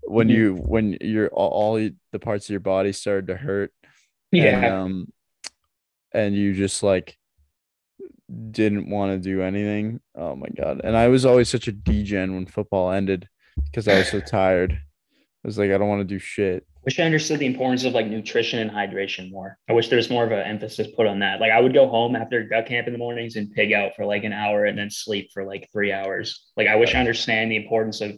[0.02, 0.30] when Mhm.
[0.34, 3.72] you when you're all, the parts of your body started to hurt
[4.32, 5.12] and, yeah, um
[6.12, 7.16] and you just like
[8.50, 10.00] didn't want to do anything.
[10.14, 10.80] Oh my god.
[10.84, 13.28] And I was always such a degen when football ended
[13.66, 14.72] because I was so tired.
[14.72, 16.66] I was like I don't want to do shit.
[16.84, 19.58] Wish I understood the importance of like nutrition and hydration more.
[19.68, 21.40] I wish there was more of an emphasis put on that.
[21.40, 24.04] Like I would go home after gut camp in the mornings and pig out for
[24.04, 26.50] like an hour and then sleep for like three hours.
[26.56, 28.10] Like I wish I understand the importance of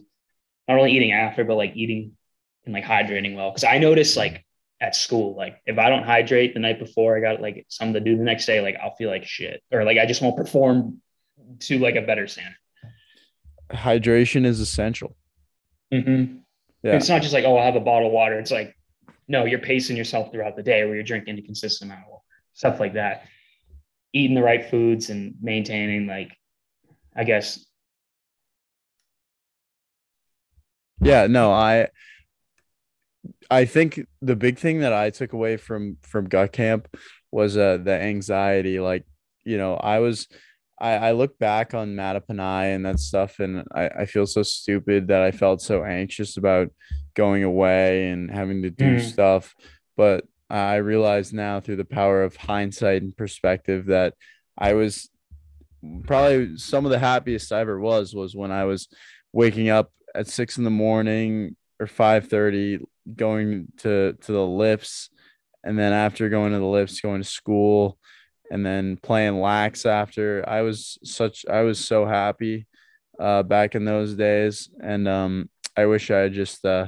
[0.67, 2.13] not only eating after, but like eating
[2.65, 3.51] and like hydrating well.
[3.51, 4.43] Cause I notice like
[4.81, 7.99] at school, like if I don't hydrate the night before, I got like something to
[7.99, 9.61] do the next day, like I'll feel like shit.
[9.71, 11.01] Or like I just won't perform
[11.59, 12.57] to like a better standard.
[13.71, 15.15] Hydration is essential.
[15.93, 16.37] Mm-hmm.
[16.85, 16.97] Yeah.
[16.97, 18.37] It's not just like, oh, I'll have a bottle of water.
[18.37, 18.75] It's like,
[19.27, 22.23] no, you're pacing yourself throughout the day where you're drinking a consistent amount of water,
[22.53, 23.23] stuff like that.
[24.13, 26.37] Eating the right foods and maintaining, like,
[27.15, 27.65] I guess,
[31.01, 31.89] Yeah, no, I
[33.49, 36.87] I think the big thing that I took away from from gut camp
[37.31, 38.79] was uh the anxiety.
[38.79, 39.05] Like,
[39.43, 40.27] you know, I was
[40.79, 45.07] I, I look back on Mattapanai and that stuff and I, I feel so stupid
[45.07, 46.69] that I felt so anxious about
[47.15, 49.01] going away and having to do Mm.
[49.01, 49.55] stuff.
[49.95, 54.13] But I realize now through the power of hindsight and perspective that
[54.57, 55.09] I was
[56.03, 58.87] probably some of the happiest I ever was was when I was
[59.33, 62.79] waking up at six in the morning or five thirty,
[63.15, 65.09] going to to the lifts,
[65.63, 67.97] and then after going to the lifts, going to school,
[68.51, 70.43] and then playing lax after.
[70.47, 72.67] I was such I was so happy
[73.19, 76.87] uh, back in those days, and um, I wish I had just uh,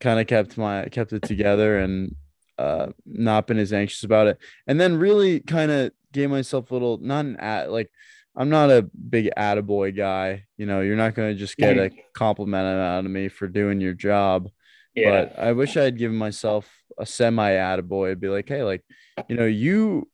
[0.00, 2.14] kind of kept my kept it together and
[2.58, 6.74] uh, not been as anxious about it, and then really kind of gave myself a
[6.74, 7.90] little not an at like
[8.34, 10.44] I'm not a big attaboy guy.
[10.56, 13.80] You know, you're not going to just get a compliment out of me for doing
[13.80, 14.48] your job.
[14.94, 18.18] yeah, But I wish I had given myself a semi attaboy.
[18.18, 18.82] Be like, hey, like,
[19.28, 20.08] you know, you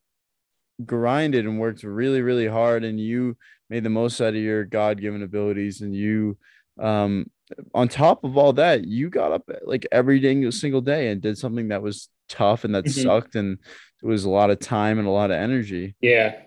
[0.85, 3.37] grinded and worked really, really hard and you
[3.69, 5.81] made the most out of your God given abilities.
[5.81, 6.37] And you,
[6.79, 7.29] um,
[7.73, 11.37] on top of all that, you got up like every day, single day and did
[11.37, 13.03] something that was tough and that Mhm.
[13.03, 13.35] sucked.
[13.35, 13.57] And
[14.01, 15.95] it was a lot of time and a lot of energy.
[16.01, 16.41] yeah,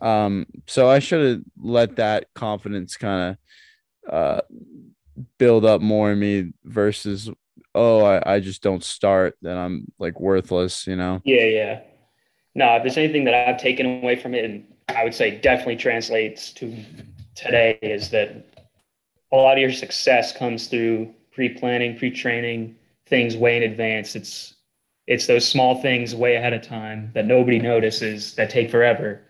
[0.00, 4.40] Um, so I should have let that confidence kind of uh
[5.38, 7.30] build up more in me versus
[7.74, 11.20] oh I, I just don't start, then I'm like worthless, you know.
[11.24, 11.80] yeah, yeah.
[12.54, 15.76] No, if there's anything that I've taken away from it, and I would say definitely
[15.76, 16.76] translates to
[17.34, 18.46] today is that
[19.32, 22.76] a lot of your success comes through pre-planning, pre-training
[23.06, 24.14] things way in advance.
[24.14, 24.54] It's
[25.06, 29.20] it's those small things way ahead of time that nobody notices that take forever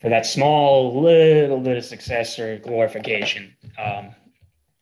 [0.00, 3.54] for that small little bit of success or glorification.
[3.78, 4.10] Um,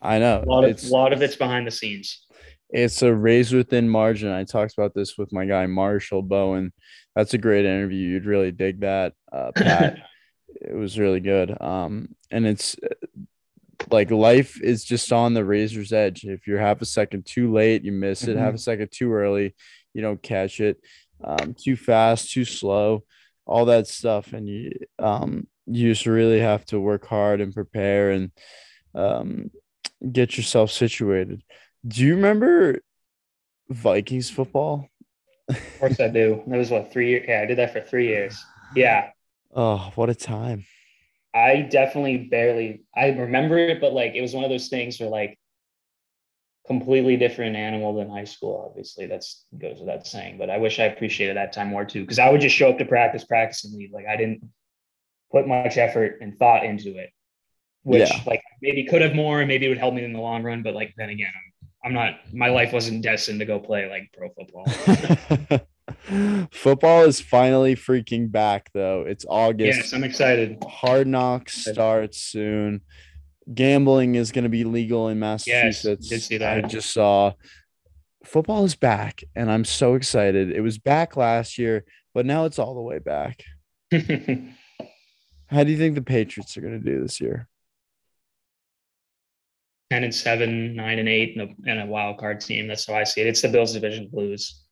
[0.01, 2.25] I know a lot of, a lot of it's behind the scenes.
[2.73, 4.31] It's a raise within margin.
[4.31, 6.73] I talked about this with my guy Marshall Bowen.
[7.17, 8.09] That's a great interview.
[8.09, 9.99] You'd really dig that, uh, Pat.
[10.49, 11.61] it was really good.
[11.61, 12.77] Um, and it's
[13.91, 16.25] like life is just on the razor's edge.
[16.25, 18.31] If you're half a second too late, you miss it.
[18.31, 18.41] Mm-hmm.
[18.41, 19.55] Half a second too early,
[19.95, 20.81] you don't catch it.
[21.23, 23.05] Um, too fast, too slow,
[23.47, 28.11] all that stuff, and you um, you just really have to work hard and prepare
[28.11, 28.31] and
[28.95, 29.51] um,
[30.11, 31.43] get yourself situated.
[31.87, 32.81] Do you remember
[33.69, 34.89] Vikings football?
[35.49, 36.43] Of course I do.
[36.47, 37.25] That was what three years.
[37.27, 38.43] Yeah, I did that for three years.
[38.75, 39.11] Yeah.
[39.55, 40.65] Oh, what a time!
[41.35, 45.09] I definitely barely I remember it, but like it was one of those things where
[45.09, 45.39] like
[46.67, 48.67] completely different animal than high school.
[48.69, 50.39] Obviously, that's goes without saying.
[50.39, 52.79] But I wish I appreciated that time more too, because I would just show up
[52.79, 53.91] to practice, practice, and leave.
[53.93, 54.43] Like I didn't
[55.33, 57.11] put much effort and thought into it,
[57.83, 58.21] which yeah.
[58.27, 60.63] like maybe could have more, and maybe it would help me in the long run.
[60.63, 62.15] But like then again, I'm I'm not.
[62.33, 65.67] My life wasn't destined to go play like pro football.
[66.53, 69.05] Football is finally freaking back, though.
[69.07, 69.79] It's August.
[69.79, 70.63] Yes, I'm excited.
[70.69, 72.83] Hard Knocks starts soon.
[73.53, 76.09] Gambling is going to be legal in Massachusetts.
[76.11, 76.65] Yes, did see that.
[76.65, 77.33] I just saw.
[78.25, 80.53] Football is back, and I'm so excited.
[80.53, 83.43] It was back last year, but now it's all the way back.
[85.49, 87.49] How do you think the Patriots are going to do this year?
[89.91, 92.69] 10 and 7, 9 and 8, and a, and a wild card team.
[92.69, 93.27] That's how I see it.
[93.27, 94.63] It's the Bills division blues.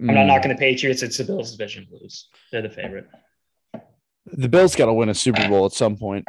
[0.00, 0.28] I'm not hmm.
[0.28, 1.02] knocking the Patriots.
[1.02, 2.28] It's the Bills' division blues.
[2.52, 3.08] They're the favorite.
[4.26, 6.26] The Bills got to win a Super Bowl at some point.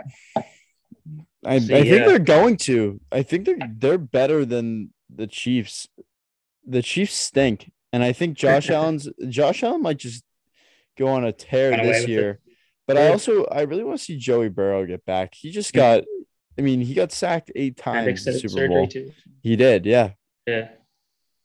[1.45, 2.07] I, See, I think yeah.
[2.07, 2.99] they're going to.
[3.11, 5.88] I think they're they're better than the Chiefs.
[6.65, 10.23] The Chiefs stink, and I think Josh Allen's Josh Allen might just
[10.97, 12.39] go on a tear this year.
[12.88, 15.36] But I also I really want to see Joey Burrow get back.
[15.36, 16.03] He just got.
[16.58, 18.88] I mean, he got sacked eight times in Super Bowl.
[18.88, 19.12] Too.
[19.41, 20.12] He did, yeah.
[20.45, 20.70] Yeah.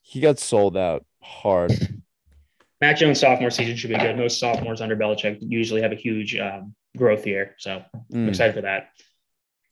[0.02, 1.72] He got sold out hard.
[2.80, 4.16] Mac Jones sophomore season should be good.
[4.16, 7.82] Most sophomores under Belichick usually have a huge um, growth year, so
[8.12, 8.14] mm.
[8.14, 8.88] I'm excited for that.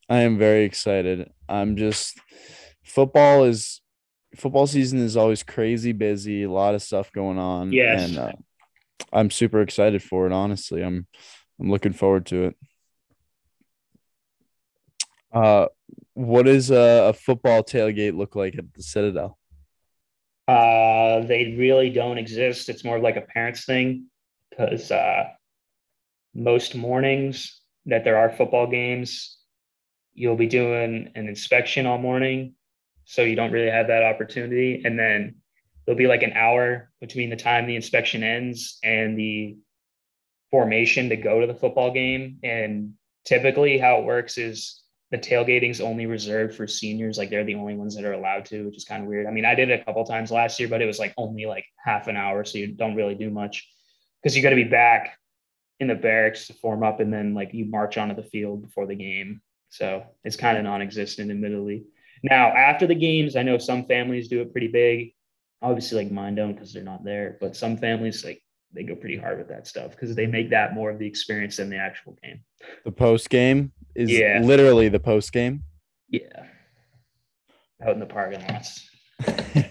[0.09, 1.31] I am very excited.
[1.49, 2.19] I'm just
[2.85, 3.81] football is
[4.37, 7.73] football season is always crazy busy, a lot of stuff going on.
[7.73, 8.09] Yes.
[8.09, 8.33] and uh,
[9.13, 10.33] I'm super excited for it.
[10.33, 11.07] Honestly, I'm
[11.61, 12.57] I'm looking forward to it.
[15.33, 15.67] Uh,
[16.15, 19.39] what does a, a football tailgate look like at the Citadel?
[20.47, 22.69] Uh, they really don't exist.
[22.69, 24.07] It's more like a parents thing
[24.51, 25.25] because uh,
[26.35, 29.39] most mornings that there are football games,
[30.15, 32.55] you'll be doing an inspection all morning.
[33.05, 34.83] So you don't really have that opportunity.
[34.85, 35.37] And then
[35.85, 39.57] there'll be like an hour between the time the inspection ends and the
[40.51, 42.39] formation to go to the football game.
[42.43, 44.82] And typically, how it works is
[45.13, 47.19] the tailgating's only reserved for seniors.
[47.19, 49.27] Like they're the only ones that are allowed to, which is kind of weird.
[49.27, 51.45] I mean, I did it a couple times last year, but it was like only
[51.45, 52.45] like half an hour.
[52.45, 53.69] So you don't really do much
[54.23, 55.19] because you got to be back
[55.81, 58.87] in the barracks to form up and then like you march onto the field before
[58.87, 59.43] the game.
[59.69, 61.85] So it's kind of non-existent, admittedly.
[62.23, 65.13] Now, after the games, I know some families do it pretty big.
[65.61, 68.42] Obviously, like mine don't because they're not there, but some families like
[68.75, 71.57] they go pretty hard with that stuff because they make that more of the experience
[71.57, 72.41] than the actual game.
[72.85, 74.41] The post game is yeah.
[74.43, 75.65] literally the post game.
[76.09, 76.47] Yeah.
[77.85, 78.89] Out in the parking lots.
[79.27, 79.69] yeah.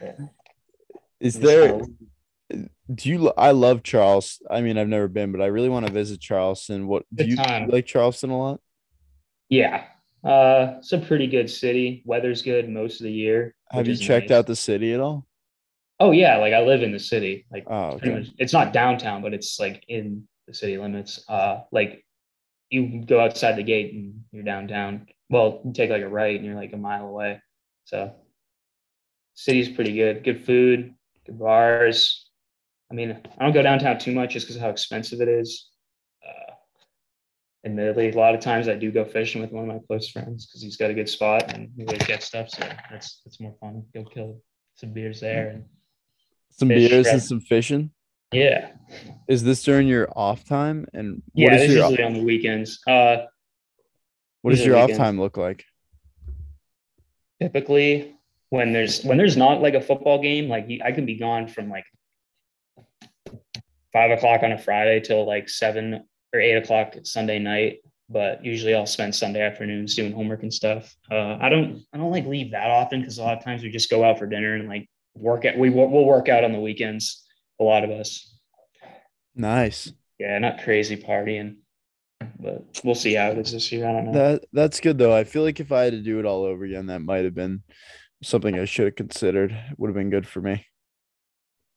[1.20, 1.80] Is there
[2.92, 4.42] do you I love Charles.
[4.50, 6.86] I mean, I've never been, but I really want to visit Charleston.
[6.86, 7.68] What do you time.
[7.68, 8.60] like Charleston a lot?
[9.48, 9.84] Yeah.
[10.24, 12.02] Uh it's a pretty good city.
[12.04, 13.54] Weather's good most of the year.
[13.70, 14.38] Have you checked nice.
[14.38, 15.26] out the city at all?
[16.02, 17.46] Oh yeah, like I live in the city.
[17.48, 18.12] Like oh, okay.
[18.12, 21.24] much, it's not downtown, but it's like in the city limits.
[21.28, 22.04] Uh like
[22.70, 25.06] you go outside the gate and you're downtown.
[25.30, 27.40] Well, you take like a right and you're like a mile away.
[27.84, 28.12] So
[29.34, 30.24] city's pretty good.
[30.24, 30.92] Good food,
[31.24, 32.28] good bars.
[32.90, 35.68] I mean, I don't go downtown too much just because of how expensive it is.
[36.26, 36.54] Uh,
[37.64, 40.46] admittedly, a lot of times I do go fishing with one of my close friends
[40.46, 42.48] because he's got a good spot and we always get stuff.
[42.50, 43.84] So that's that's more fun.
[43.94, 44.42] Go kill
[44.74, 45.64] some beers there and
[46.52, 47.90] some beers and some fishing.
[48.32, 48.70] Yeah.
[49.28, 50.86] Is this during your off time?
[50.92, 52.80] And what yeah, is your usually on the weekends.
[52.86, 53.18] Uh,
[54.42, 54.98] what does your weekends.
[54.98, 55.64] off time look like?
[57.40, 58.14] Typically,
[58.50, 61.68] when there's when there's not like a football game, like I can be gone from
[61.68, 61.84] like
[63.92, 67.78] five o'clock on a Friday till like seven or eight o'clock Sunday night.
[68.08, 70.94] But usually I'll spend Sunday afternoons doing homework and stuff.
[71.10, 73.70] Uh, I don't I don't like leave that often because a lot of times we
[73.70, 75.58] just go out for dinner and like work out.
[75.58, 77.24] We we'll work out on the weekends.
[77.60, 78.28] A lot of us.
[79.34, 79.92] Nice.
[80.18, 81.56] Yeah, not crazy partying,
[82.38, 83.88] but we'll see how it is this year.
[83.88, 84.12] I don't know.
[84.12, 85.14] That that's good though.
[85.14, 87.34] I feel like if I had to do it all over again, that might have
[87.34, 87.62] been
[88.22, 89.56] something I should have considered.
[89.78, 90.66] Would have been good for me.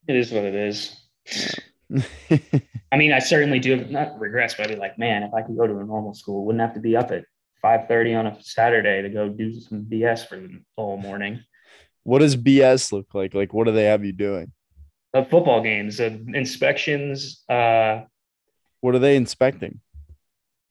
[0.08, 0.96] It is what it is.
[2.92, 5.58] I mean, I certainly do not regrets, but I'd be like, man, if I could
[5.58, 7.26] go to a normal school, wouldn't have to be up at
[7.62, 11.44] five thirty on a Saturday to go do some BS for the whole morning.
[12.06, 13.34] What does BS look like?
[13.34, 14.54] Like, what do they have you doing?
[15.14, 18.04] Of football games, of inspections, uh,
[18.80, 19.82] What are they inspecting?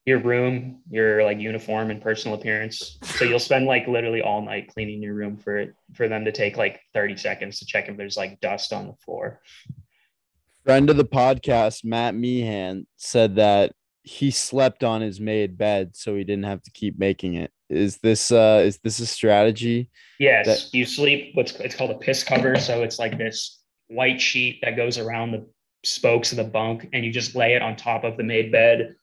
[0.06, 2.98] your room, your like uniform and personal appearance.
[3.02, 6.32] So you'll spend like literally all night cleaning your room for it for them to
[6.32, 9.40] take like 30 seconds to check if there's like dust on the floor.
[10.64, 13.72] Friend of the podcast, Matt Meehan, said that
[14.02, 17.50] he slept on his made bed so he didn't have to keep making it.
[17.70, 19.90] Is this uh is this a strategy?
[20.18, 22.56] Yes, That- you sleep what's it's called a piss cover.
[22.56, 25.46] So it's like this white sheet that goes around the
[25.84, 28.94] spokes of the bunk, and you just lay it on top of the made bed.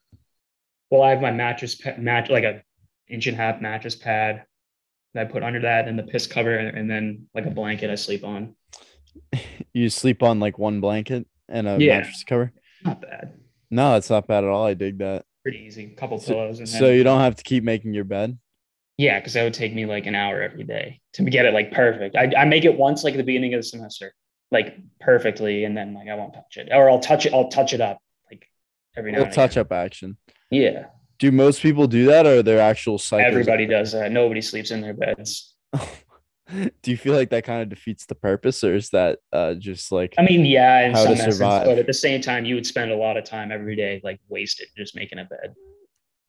[0.90, 2.62] Well, I have my mattress mat like a
[3.08, 4.44] inch and a half mattress pad
[5.14, 7.90] that I put under that, and the piss cover, and, and then like a blanket
[7.90, 8.54] I sleep on.
[9.74, 11.98] You sleep on like one blanket and a Yeah.
[12.00, 12.52] mattress cover?
[12.84, 13.32] Not bad,
[13.70, 14.66] No, it's not bad at all.
[14.66, 15.24] I dig that.
[15.42, 15.86] pretty easy.
[15.96, 18.38] couple So, pillows, and so you don't have to keep making your bed.
[19.02, 21.72] Yeah, because that would take me like an hour every day to get it like
[21.72, 22.14] perfect.
[22.14, 24.14] I, I make it once like at the beginning of the semester,
[24.52, 27.34] like perfectly, and then like I won't touch it, or I'll touch it.
[27.34, 27.98] I'll touch it up
[28.30, 28.46] like
[28.96, 29.60] every now Little touch again.
[29.62, 30.16] up action.
[30.50, 30.84] Yeah,
[31.18, 33.26] Do most people do that or are there actual cycles?
[33.26, 34.12] everybody does that.
[34.12, 35.56] Nobody sleeps in their beds.
[36.82, 39.90] do you feel like that kind of defeats the purpose or is that uh just
[39.90, 42.92] like I mean, yeah, in some essence, but at the same time, you would spend
[42.92, 45.54] a lot of time every day like wasted just making a bed.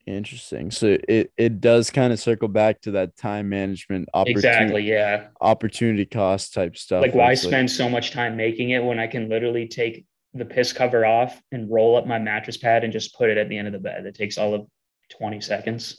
[0.06, 4.82] Interesting so it it does kind of circle back to that time management opportunity Exactly.
[4.82, 5.28] Yeah.
[5.40, 9.28] opportunity cost type stuff Like, why spend so much time making it when I can
[9.28, 13.30] literally take the piss cover off and roll up my mattress pad and just put
[13.30, 14.04] it at the end of the bed?
[14.04, 14.66] It takes all of
[15.10, 15.96] 20 seconds.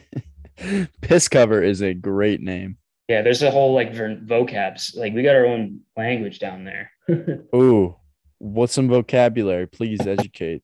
[1.02, 2.76] piss cover is a great name
[3.08, 4.96] Yeah, there's a whole like vocabs.
[4.96, 6.90] Like, we got our own language down there.
[7.54, 7.96] Ooh,
[8.38, 10.62] what's some vocabulary please educate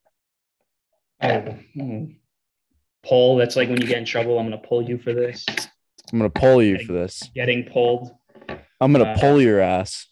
[1.23, 1.57] Oh.
[3.07, 3.37] Pull.
[3.37, 4.39] That's like when you get in trouble.
[4.39, 5.45] I'm gonna pull you for this.
[6.13, 8.11] i'm gonna pull you for this Getting pulled.
[8.81, 10.07] i'm gonna Uh, pull your ass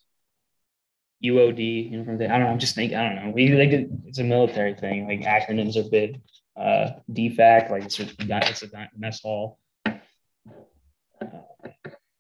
[1.25, 1.91] UOD.
[1.91, 2.19] Uniform.
[2.19, 2.27] Day.
[2.27, 2.49] I don't know.
[2.49, 2.99] I'm just thinking.
[2.99, 3.31] I don't know.
[3.31, 3.71] We like
[4.07, 5.07] it's a military thing.
[5.09, 6.21] Like acronyms are big.
[6.57, 7.71] Uh, DFAC.
[7.71, 9.59] Like it's a, it's a mess hall.
[9.87, 9.93] Uh,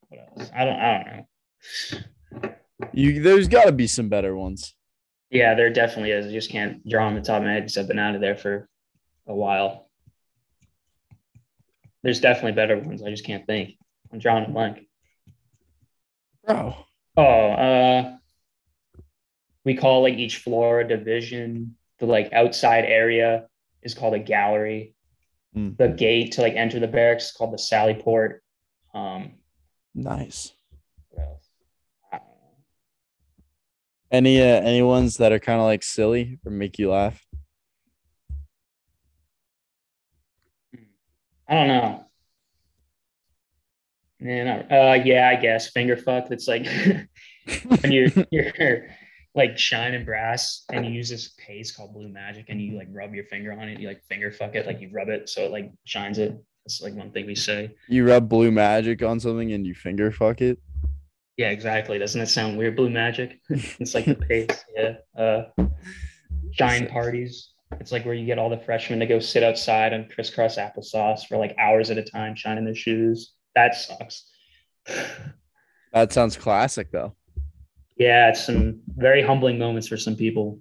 [0.08, 0.50] what else?
[0.56, 0.80] I don't.
[0.80, 2.50] I don't know.
[2.94, 4.74] you there's got to be some better ones
[5.30, 6.26] Yeah, there definitely is.
[6.26, 8.20] I just can't draw on the top of my head because I've been out of
[8.22, 8.68] there for
[9.26, 9.83] a while.
[12.04, 13.02] There's definitely better ones.
[13.02, 13.76] I just can't think.
[14.12, 14.86] I'm drawing a blank.
[16.46, 16.76] bro
[17.16, 18.16] Oh, uh,
[19.64, 21.76] we call like each floor a division.
[21.98, 23.46] The like outside area
[23.82, 24.94] is called a gallery.
[25.56, 25.76] Mm.
[25.78, 28.42] The gate to like enter the barracks is called the sally port.
[28.92, 29.32] Um,
[29.94, 30.52] nice
[31.14, 31.48] what else?
[32.12, 32.64] I don't know.
[34.10, 37.23] any uh any ones that are kind of like silly or make you laugh
[41.48, 42.04] I don't know.
[44.20, 46.30] Yeah, not, uh, yeah, I guess finger fuck.
[46.30, 46.66] It's like
[47.80, 48.86] when you're you're
[49.34, 53.14] like shining brass and you use this paste called blue magic and you like rub
[53.14, 53.80] your finger on it.
[53.80, 56.42] You like finger fuck it, like you rub it so it like shines it.
[56.64, 57.74] That's like one thing we say.
[57.88, 60.58] you rub blue magic on something and you finger fuck it
[61.36, 61.98] Yeah, exactly.
[61.98, 62.76] Doesn't it sound weird?
[62.76, 63.40] Blue magic.
[63.50, 64.64] it's like the paste.
[64.74, 64.94] Yeah.
[65.14, 65.44] Uh,
[66.52, 67.50] shine parties.
[67.80, 71.26] It's like where you get all the freshmen to go sit outside on crisscross applesauce
[71.26, 73.32] for like hours at a time, shining their shoes.
[73.54, 74.30] That sucks.
[75.92, 77.14] that sounds classic though
[77.96, 80.60] Yeah, it's some very humbling moments for some people.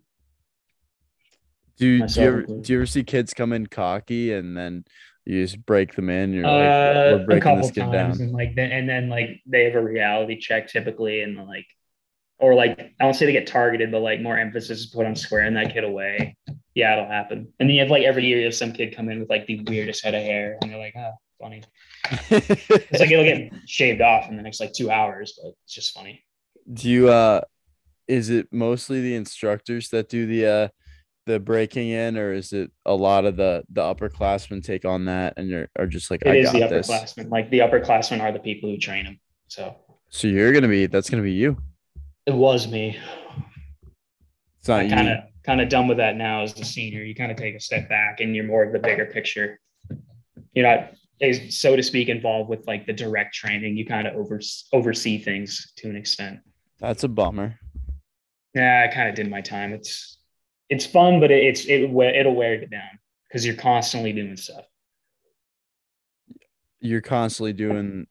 [1.78, 4.86] Do you, do, you ever, do you ever see kids come in cocky and then
[5.26, 6.32] you just break them in?
[6.34, 8.28] You're like, Uh, we're a breaking couple this kid times, down.
[8.28, 11.66] and like then and then like they have a reality check typically, and like
[12.38, 15.16] or like I don't say they get targeted, but like more emphasis is put on
[15.16, 16.38] squaring that kid away.
[16.76, 17.54] Yeah, it'll happen.
[17.60, 19.46] And then you have like every year you have some kid come in with like
[19.46, 21.64] the weirdest head of hair, and they're like, oh, funny.
[22.32, 25.94] It's like it'll get shaved off in the next like two hours, but it's just
[25.94, 26.24] funny.
[26.74, 27.42] do you uh
[28.08, 30.68] is it mostly the instructors that do the uh
[31.26, 35.34] the breaking in or is it a lot of the the upperclassmen take on that
[35.38, 36.90] and you're are just like It I is got the this.
[36.90, 37.30] upperclassmen.
[37.30, 39.20] Like the upperclassmen are the people who train them.
[39.48, 39.76] So
[40.10, 41.58] So you're gonna be that's gonna be you.
[42.26, 42.98] it was me.
[44.60, 45.18] It's not I you.
[45.44, 47.04] Kind of done with that now as a senior.
[47.04, 49.60] You kind of take a step back and you're more of the bigger picture.
[50.54, 50.94] You're not,
[51.50, 53.78] so to speak, involved with like the direct training.
[53.78, 54.40] You kind of over,
[54.72, 56.40] oversee things to an extent.
[56.80, 57.60] That's a bummer.
[58.54, 59.74] Yeah, I kind of did my time.
[59.74, 60.20] It's
[60.70, 64.66] it's fun, but it, it's it it'll wear you down because you're constantly doing stuff.
[66.80, 68.08] You're constantly doing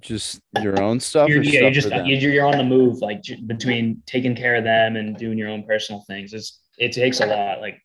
[0.00, 1.28] just your own stuff.
[1.28, 4.96] You're, yeah, stuff you're just you're, on the move, like between taking care of them
[4.96, 6.32] and doing your own personal things.
[6.32, 7.60] It's it takes a lot.
[7.60, 7.80] Like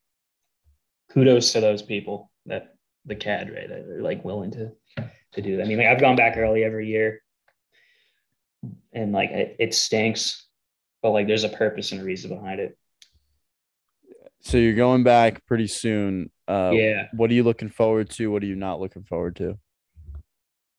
[1.11, 4.71] kudos to those people that the cadre that are like willing to
[5.33, 5.63] to do that.
[5.63, 7.21] I mean, like, I've gone back early every year,
[8.93, 10.47] and like it, it stinks,
[11.01, 12.77] but like there's a purpose and a reason behind it.
[14.41, 16.29] So you're going back pretty soon.
[16.47, 17.07] Uh, yeah.
[17.13, 18.29] What are you looking forward to?
[18.29, 19.57] What are you not looking forward to?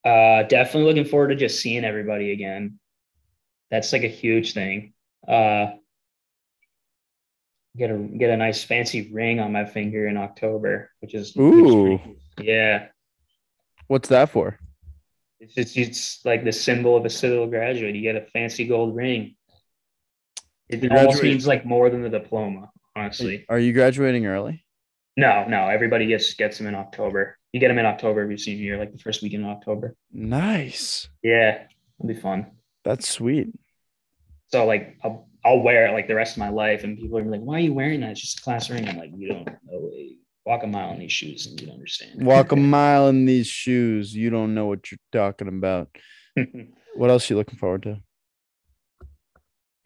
[0.05, 2.79] Uh, definitely looking forward to just seeing everybody again.
[3.71, 4.93] That's like a huge thing.
[5.27, 5.71] Uh,
[7.75, 11.99] get a get a nice fancy ring on my finger in October, which is ooh,
[12.39, 12.87] yeah.
[13.87, 14.59] What's that for?
[15.39, 17.95] It's just it's like the symbol of a Citadel graduate.
[17.95, 19.35] You get a fancy gold ring.
[20.69, 23.45] It almost means like more than the diploma, honestly.
[23.49, 24.65] Are you graduating early?
[25.17, 25.67] No, no.
[25.67, 27.37] Everybody gets gets them in October.
[27.55, 29.95] You get them in October every senior year, like the first weekend in October.
[30.11, 31.07] Nice.
[31.23, 32.47] Yeah, it'll be fun.
[32.83, 33.47] That's sweet.
[34.47, 37.23] So like I'll, I'll wear it like the rest of my life, and people are
[37.23, 38.11] like, "Why are you wearing that?
[38.11, 39.89] It's just a class ring." I'm like, "You don't know.
[40.45, 43.47] Walk a mile in these shoes, and you don't understand." Walk a mile in these
[43.47, 44.13] shoes.
[44.13, 45.87] You don't know what you're talking about.
[46.95, 48.01] what else are you looking forward to?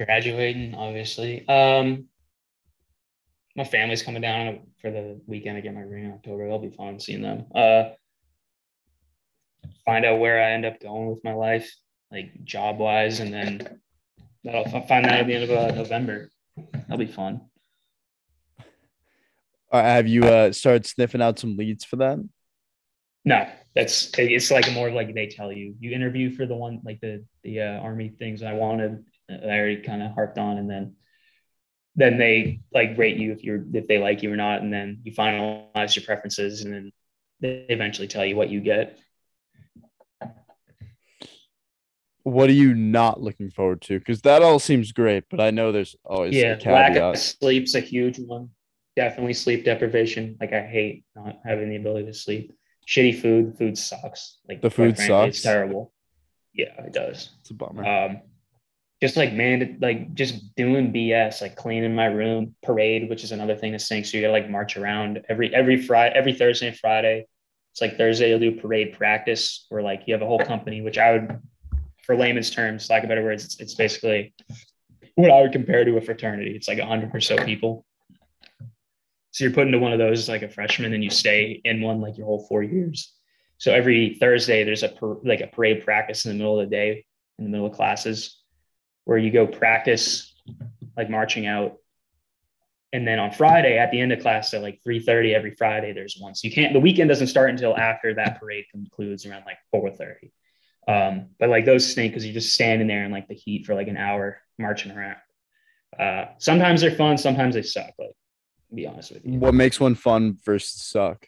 [0.04, 1.48] Graduating, obviously.
[1.48, 2.06] Um,
[3.60, 6.44] my family's coming down for the weekend to get my ring in October.
[6.44, 7.44] That'll be fun seeing them.
[7.54, 7.90] Uh,
[9.86, 11.70] find out where I end up going with my life,
[12.10, 13.82] like job wise, and then
[14.46, 16.30] that'll find that at the end of uh, November.
[16.56, 17.42] That'll be fun.
[19.70, 22.18] Uh, have you uh, started sniffing out some leads for that?
[23.26, 23.46] No,
[23.76, 25.76] that's it's like more like they tell you.
[25.82, 29.04] You interview for the one like the the uh, army things I wanted.
[29.30, 30.96] I already kind of harped on, and then
[31.96, 35.00] then they like rate you if you're if they like you or not, and then
[35.04, 36.92] you finalize your preferences, and then
[37.42, 38.98] they eventually tell you what you get.
[42.24, 43.98] What are you not looking forward to?
[43.98, 47.80] Because that all seems great, but I know there's always yeah, lack of sleep's a
[47.80, 48.50] huge one.
[48.96, 50.38] Definitely sleep deprivation.
[50.40, 52.54] Like I hate not having the ability to sleep.
[52.88, 53.58] Shitty food.
[53.58, 54.40] Food sucks.
[54.48, 55.36] Like the food frankly, sucks.
[55.38, 55.94] It's terrible.
[56.54, 57.30] Yeah, it does.
[57.40, 57.86] It's a bummer.
[57.86, 58.22] Um,
[59.02, 63.56] just like man, like just doing BS, like cleaning my room, parade, which is another
[63.56, 64.12] thing that stinks.
[64.12, 67.26] So you gotta like march around every every Friday, every Thursday and Friday.
[67.72, 70.98] It's like Thursday you'll do parade practice, where like you have a whole company, which
[70.98, 71.40] I would,
[72.04, 74.34] for layman's terms, lack of better words, it's, it's basically
[75.16, 76.56] what I would compare to a fraternity.
[76.56, 77.86] It's like hundred or so people.
[79.32, 82.02] So you're put into one of those like a freshman, and you stay in one
[82.02, 83.14] like your whole four years.
[83.60, 84.92] So every Thursday there's a
[85.24, 87.06] like a parade practice in the middle of the day,
[87.38, 88.39] in the middle of classes
[89.10, 90.36] where you go practice
[90.96, 91.78] like marching out.
[92.94, 96.16] And then on friday at the end of class at like 3.30 every friday there's
[96.20, 96.36] one.
[96.36, 100.30] So you can't the weekend doesn't start until after that parade concludes around like 4.30
[100.88, 103.74] um, but like those stink because you're just standing there in like the heat for
[103.74, 105.18] like an hour marching around.
[106.00, 108.12] Uh, sometimes they're fun sometimes they suck like
[108.74, 109.40] be honest with you.
[109.40, 111.28] What makes one fun versus suck?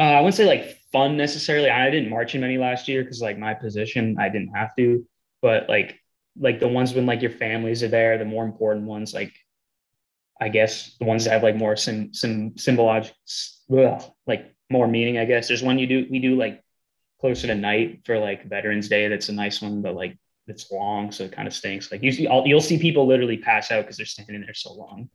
[0.00, 1.68] Uh, i wouldn't say like fun necessarily.
[1.68, 5.06] I didn't march in many last year because like my position i didn't have to.
[5.42, 6.00] But like
[6.38, 9.34] like the ones when like your families are there, the more important ones, like
[10.40, 13.12] I guess the ones that have like more some some symbologic
[14.26, 15.48] like more meaning, I guess.
[15.48, 16.62] There's one you do we do like
[17.20, 19.08] closer to night for like Veterans Day.
[19.08, 20.16] That's a nice one, but like
[20.46, 21.90] it's long, so it kind of stinks.
[21.90, 24.72] Like you see, I'll, you'll see people literally pass out because they're standing there so
[24.72, 25.10] long.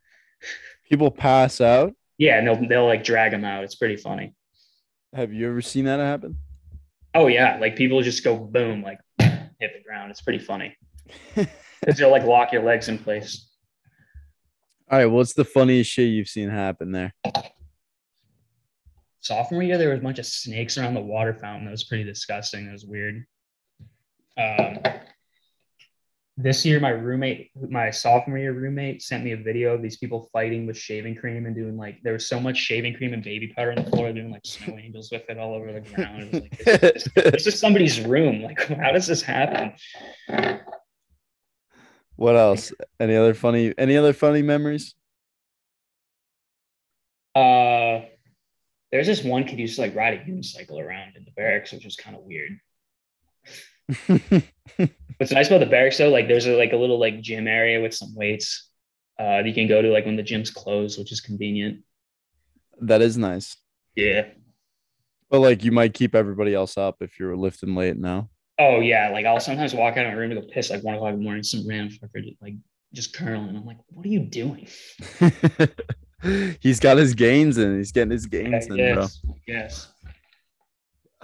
[0.89, 1.93] People pass out.
[2.17, 3.63] Yeah, and they'll they'll like drag them out.
[3.63, 4.35] It's pretty funny.
[5.13, 6.37] Have you ever seen that happen?
[7.15, 10.11] Oh yeah, like people just go boom, like hit the ground.
[10.11, 10.75] It's pretty funny.
[11.35, 13.49] Because you'll like lock your legs in place.
[14.89, 17.13] All right, what's the funniest shit you've seen happen there?
[19.21, 21.65] Sophomore year, there was a bunch of snakes around the water fountain.
[21.65, 22.65] That was pretty disgusting.
[22.65, 23.25] That was weird.
[24.37, 24.79] Um,
[26.35, 30.29] this year, my roommate, my sophomore year roommate, sent me a video of these people
[30.33, 33.53] fighting with shaving cream and doing like there was so much shaving cream and baby
[33.55, 36.23] powder on the floor, doing like snow angels with it all over the ground.
[36.23, 38.41] It was like, this, this, this is somebody's room.
[38.41, 39.73] Like, how does this happen?
[42.15, 42.71] What else?
[42.99, 43.73] Any other funny?
[43.77, 44.95] Any other funny memories?
[47.35, 48.01] Uh,
[48.91, 51.85] there's this one kid used to like ride a unicycle around in the barracks, which
[51.85, 52.59] was kind of weird.
[55.17, 57.81] What's nice about the barracks though, like there's a, like a little like gym area
[57.81, 58.69] with some weights.
[59.19, 61.83] uh, that you can go to like when the gym's closed, which is convenient.
[62.81, 63.57] That is nice.
[63.95, 64.25] Yeah.
[65.29, 68.29] But like you might keep everybody else up if you're lifting late now.
[68.59, 70.95] Oh yeah, like I'll sometimes walk out of my room to go piss like one
[70.95, 71.43] o'clock in the morning.
[71.43, 72.53] Some random fucker just, like
[72.93, 73.55] just curling.
[73.55, 74.67] I'm like, what are you doing?
[76.59, 77.77] he's got his gains in.
[77.77, 79.03] He's getting his gains Yeah, in, bro.
[79.03, 79.87] yes, yes.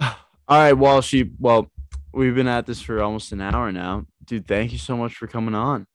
[0.00, 1.70] All right, well, she well,
[2.12, 4.06] we've been at this for almost an hour now.
[4.24, 5.86] Dude, thank you so much for coming on.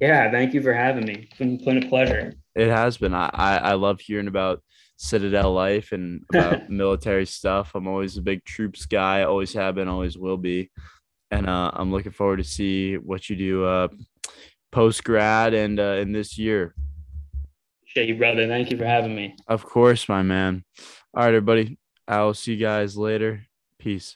[0.00, 1.28] Yeah, thank you for having me.
[1.30, 2.34] It's been, been a pleasure.
[2.54, 3.14] It has been.
[3.14, 4.62] I, I I love hearing about
[4.96, 7.72] Citadel life and about military stuff.
[7.74, 9.22] I'm always a big troops guy.
[9.22, 9.88] Always have been.
[9.88, 10.70] Always will be.
[11.30, 13.88] And uh, I'm looking forward to see what you do uh,
[14.70, 16.74] post grad and uh, in this year.
[17.82, 18.46] Appreciate you, brother.
[18.46, 19.36] Thank you for having me.
[19.48, 20.64] Of course, my man.
[21.14, 21.78] All right, everybody.
[22.08, 23.46] I'll see you guys later.
[23.78, 24.10] Peace.